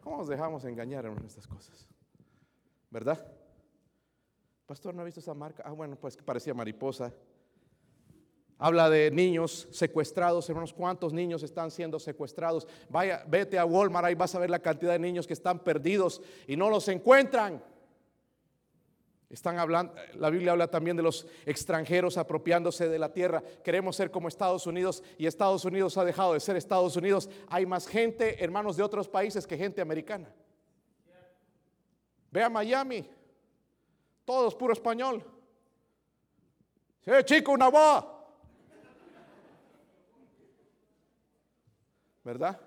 [0.01, 1.89] ¿Cómo nos dejamos engañar en estas cosas?
[2.89, 3.21] ¿Verdad?
[4.65, 5.61] Pastor, ¿no ha visto esa marca?
[5.65, 7.13] Ah, bueno, pues parecía mariposa.
[8.57, 12.65] Habla de niños secuestrados, hermanos, ¿cuántos niños están siendo secuestrados?
[12.87, 16.21] Vaya, vete a Walmart, ahí vas a ver la cantidad de niños que están perdidos
[16.47, 17.61] y no los encuentran.
[19.31, 23.41] Están hablando, la Biblia habla también de los extranjeros apropiándose de la tierra.
[23.63, 27.29] Queremos ser como Estados Unidos y Estados Unidos ha dejado de ser Estados Unidos.
[27.47, 30.33] Hay más gente, hermanos de otros países, que gente americana.
[32.29, 33.09] Ve a Miami,
[34.25, 35.23] todos puro español.
[37.05, 38.05] Sí, chico, una voz.
[42.23, 42.59] ¿Verdad?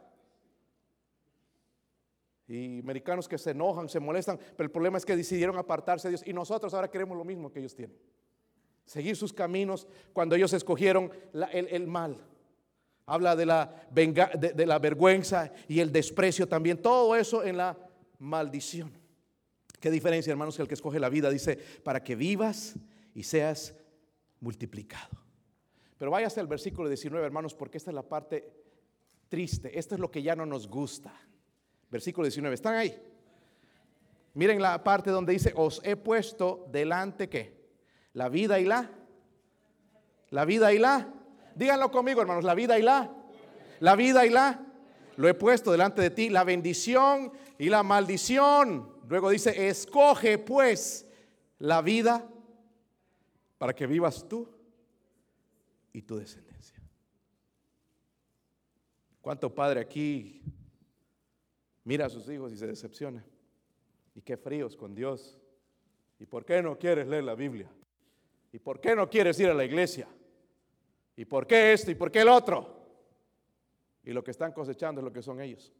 [2.46, 6.12] Y americanos que se enojan, se molestan, pero el problema es que decidieron apartarse de
[6.12, 7.96] Dios y nosotros ahora queremos lo mismo que ellos tienen.
[8.84, 11.10] Seguir sus caminos cuando ellos escogieron
[11.52, 12.18] el, mal.
[13.06, 16.82] Habla de la, de la vergüenza y el desprecio también.
[16.82, 17.78] Todo eso en la
[18.18, 18.92] maldición.
[19.80, 22.74] ¿Qué diferencia, hermanos, que el que escoge la vida dice, para que vivas
[23.14, 23.74] y seas
[24.40, 25.24] multiplicado?
[25.98, 28.50] Pero váyase al versículo 19, hermanos, porque esta es la parte
[29.28, 29.78] triste.
[29.78, 31.14] Esto es lo que ya no nos gusta.
[31.94, 32.52] Versículo 19.
[32.56, 33.00] ¿Están ahí?
[34.34, 37.70] Miren la parte donde dice, os he puesto delante que
[38.14, 38.90] la vida y la,
[40.30, 41.14] la vida y la,
[41.54, 43.14] díganlo conmigo hermanos, la vida y la,
[43.78, 44.60] la vida y la,
[45.16, 48.92] lo he puesto delante de ti, la bendición y la maldición.
[49.08, 51.06] Luego dice, escoge pues
[51.60, 52.28] la vida
[53.56, 54.48] para que vivas tú
[55.92, 56.82] y tu descendencia.
[59.20, 60.42] ¿Cuánto padre aquí
[61.84, 63.24] mira a sus hijos y se decepciona.
[64.14, 65.38] Y qué fríos con Dios.
[66.18, 67.70] ¿Y por qué no quieres leer la Biblia?
[68.52, 70.08] ¿Y por qué no quieres ir a la iglesia?
[71.16, 71.90] ¿Y por qué esto?
[71.90, 72.84] ¿Y por qué el otro?
[74.04, 75.72] Y lo que están cosechando es lo que son ellos.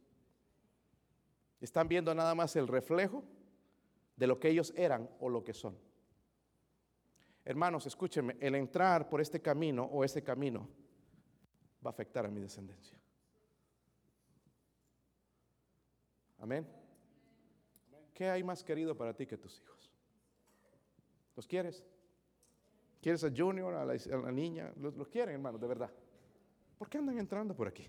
[1.61, 3.23] Están viendo nada más el reflejo
[4.15, 5.77] de lo que ellos eran o lo que son.
[7.43, 10.67] Hermanos, escúchenme, el entrar por este camino o ese camino
[11.85, 12.97] va a afectar a mi descendencia.
[16.45, 16.63] Amén.
[18.13, 19.91] ¿Qué hay más querido para ti que tus hijos?
[21.35, 21.83] ¿Los quieres?
[23.01, 24.71] ¿Quieres a Junior, a la, niña?
[24.75, 25.91] ¿Los, quieren, hermano, de verdad?
[26.77, 27.87] ¿Por qué andan entrando por aquí?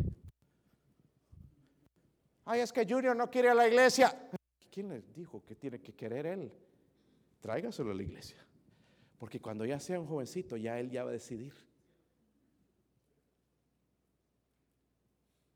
[2.46, 4.30] Ay, es que Junior no quiere a la iglesia.
[4.70, 6.50] ¿Quién le dijo que tiene que querer él?
[7.40, 8.42] Tráigaselo a la iglesia.
[9.18, 11.52] Porque cuando ya sea un jovencito, ya él ya va a decidir.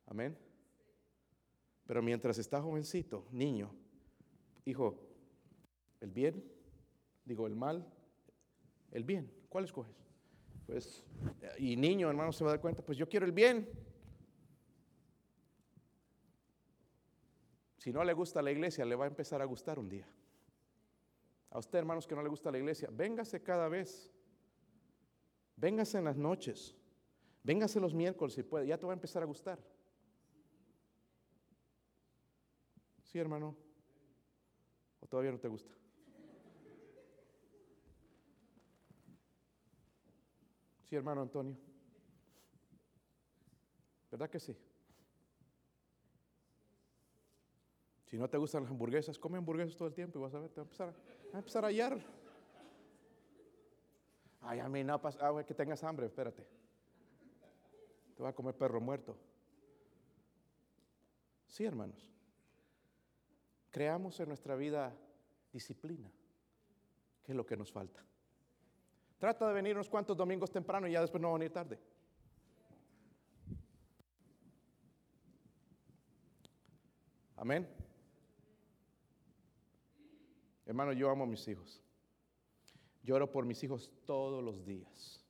[0.04, 0.49] Amén.
[1.90, 3.74] Pero mientras está jovencito, niño,
[4.64, 4.96] hijo,
[6.00, 6.48] el bien,
[7.24, 7.84] digo el mal,
[8.92, 9.96] el bien, ¿cuál escoges?
[10.68, 11.04] Pues,
[11.58, 13.68] y niño, hermano, se va a dar cuenta, pues yo quiero el bien.
[17.78, 20.06] Si no le gusta la iglesia, le va a empezar a gustar un día.
[21.50, 24.08] A usted, hermanos, que no le gusta la iglesia, véngase cada vez.
[25.56, 26.76] Véngase en las noches.
[27.42, 28.68] Véngase los miércoles si puede.
[28.68, 29.58] Ya te va a empezar a gustar.
[33.10, 33.56] Sí, hermano.
[35.00, 35.72] ¿O todavía no te gusta?
[40.88, 41.56] Sí, hermano Antonio.
[44.12, 44.56] ¿Verdad que sí?
[48.06, 50.50] Si no te gustan las hamburguesas, come hamburguesas todo el tiempo y vas a ver,
[50.50, 50.94] te va a empezar
[51.32, 52.00] a, empezar a hallar.
[54.40, 56.46] Ay, a mí no pasa, ah, que tengas hambre, espérate.
[58.16, 59.16] Te va a comer perro muerto.
[61.48, 62.19] Sí, hermanos.
[63.70, 64.96] Creamos en nuestra vida
[65.52, 66.10] disciplina,
[67.22, 68.04] que es lo que nos falta.
[69.18, 71.78] Trata de venir unos cuantos domingos temprano y ya después no va a venir tarde.
[77.36, 77.68] Amén.
[80.66, 81.82] Hermano, yo amo a mis hijos.
[83.02, 85.24] Lloro por mis hijos todos los días.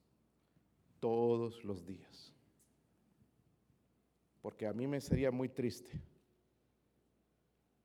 [0.98, 2.32] Todos los días.
[4.42, 6.00] Porque a mí me sería muy triste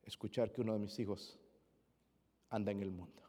[0.06, 1.38] escuchar que uno de mis hijos
[2.48, 3.22] anda en el mundo.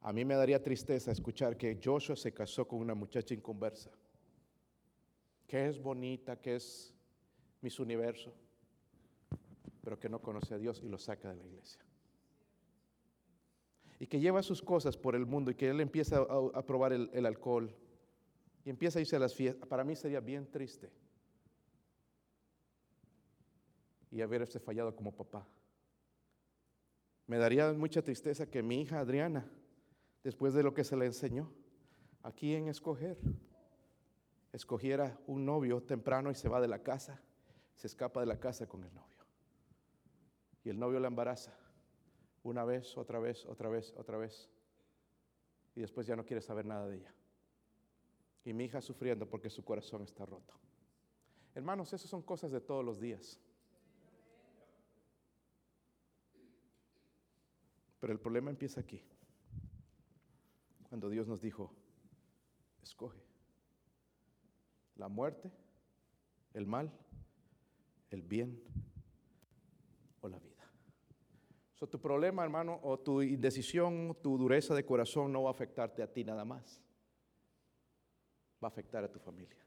[0.00, 3.90] A mí me daría tristeza escuchar que Joshua se casó con una muchacha inconversa,
[5.46, 6.94] que es bonita, que es
[7.60, 8.32] mis universo,
[9.82, 11.84] pero que no conoce a Dios y lo saca de la iglesia
[14.00, 17.10] y que lleva sus cosas por el mundo y que él empieza a, probar el,
[17.12, 17.70] el, alcohol
[18.64, 20.90] y empieza a irse a las fiestas, para mí sería bien triste.
[24.10, 25.46] Y haberse fallado como papá.
[27.26, 29.48] Me daría mucha tristeza que mi hija Adriana,
[30.24, 31.52] después de lo que se le enseñó,
[32.22, 33.18] aquí en escoger,
[34.52, 37.22] escogiera un novio temprano y se va de la casa,
[37.76, 39.24] se escapa de la casa con el novio.
[40.64, 41.56] Y el novio la embaraza
[42.42, 44.48] una vez, otra vez, otra vez, otra vez.
[45.74, 47.14] Y después ya no quiere saber nada de ella.
[48.44, 50.54] Y mi hija sufriendo porque su corazón está roto.
[51.54, 53.38] Hermanos, esas son cosas de todos los días.
[58.00, 59.02] Pero el problema empieza aquí.
[60.88, 61.72] Cuando Dios nos dijo,
[62.82, 63.22] escoge
[64.96, 65.52] la muerte,
[66.52, 66.90] el mal,
[68.10, 68.60] el bien
[70.20, 70.50] o la vida
[71.88, 76.06] tu problema, hermano, o tu indecisión, tu dureza de corazón no va a afectarte a
[76.06, 76.80] ti nada más.
[78.62, 79.58] Va a afectar a tu familia.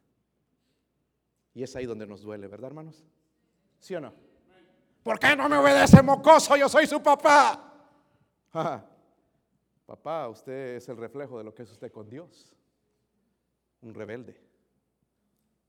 [1.54, 3.04] Y es ahí donde nos duele, ¿verdad, hermanos?
[3.80, 4.14] ¿Sí o no?
[5.04, 6.56] ¿Por qué no me obedece mocoso?
[6.56, 7.73] Yo soy su papá.
[9.86, 12.56] Papá, usted es el reflejo de lo que es usted con Dios.
[13.82, 14.40] Un rebelde.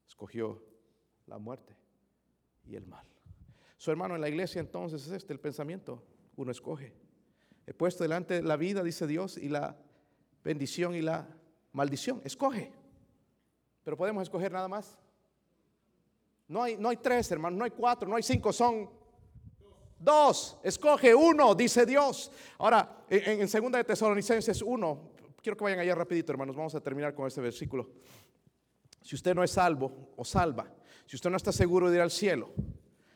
[0.06, 0.62] Escogió
[1.26, 1.76] la muerte
[2.66, 3.06] y el mal.
[3.78, 6.02] Su hermano en la iglesia entonces es este el pensamiento
[6.36, 6.92] uno escoge.
[7.66, 9.76] He puesto delante la vida, dice Dios, y la
[10.42, 11.26] bendición y la
[11.72, 12.20] maldición.
[12.24, 12.72] Escoge.
[13.82, 14.98] Pero podemos escoger nada más.
[16.48, 18.90] No hay, no hay tres, hermano, no hay cuatro, no hay cinco, son
[20.04, 20.58] dos.
[20.62, 22.30] Escoge uno, dice Dios.
[22.58, 25.10] Ahora, en, en segunda de Tesalonicenses 1,
[25.42, 27.88] quiero que vayan allá rapidito, hermanos, vamos a terminar con este versículo.
[29.02, 30.66] Si usted no es salvo o salva,
[31.06, 32.50] si usted no está seguro de ir al cielo,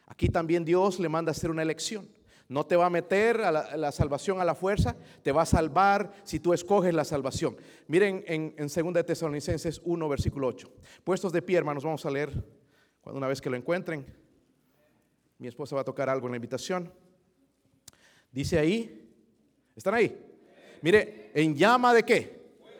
[0.06, 2.08] aquí también Dios le manda a hacer una elección.
[2.48, 6.12] No te va a meter a la, salvación a la fuerza, te va a salvar
[6.24, 7.58] si tú escoges la salvación.
[7.88, 10.70] Miren en, en 2 de Tesalonicenses 1, versículo 8.
[11.04, 12.32] Puestos de pie, hermanos, vamos a leer
[13.02, 14.06] cuando una vez que lo encuentren.
[15.38, 16.92] Mi esposa va a tocar algo en la invitación.
[18.30, 19.10] Dice ahí,
[19.74, 20.18] ¿están ahí?
[20.82, 22.38] Mire, en llama de qué?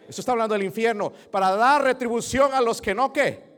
[0.09, 3.49] Eso está hablando del infierno, para dar retribución a los que no qué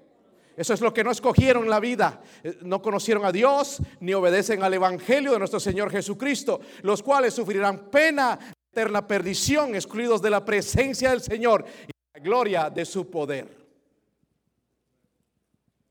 [0.61, 2.21] eso es lo que no escogieron la vida.
[2.43, 7.33] Eh, no conocieron a Dios ni obedecen al Evangelio de nuestro Señor Jesucristo, los cuales
[7.33, 8.39] sufrirán pena,
[8.71, 13.49] eterna perdición, excluidos de la presencia del Señor y la gloria de su poder.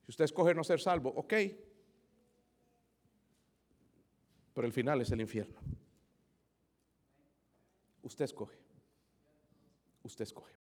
[0.06, 1.34] Si usted escoge no ser salvo, ok.
[4.60, 5.58] Pero el final es el infierno.
[8.04, 8.58] Usted escoge.
[10.04, 10.59] Usted escoge.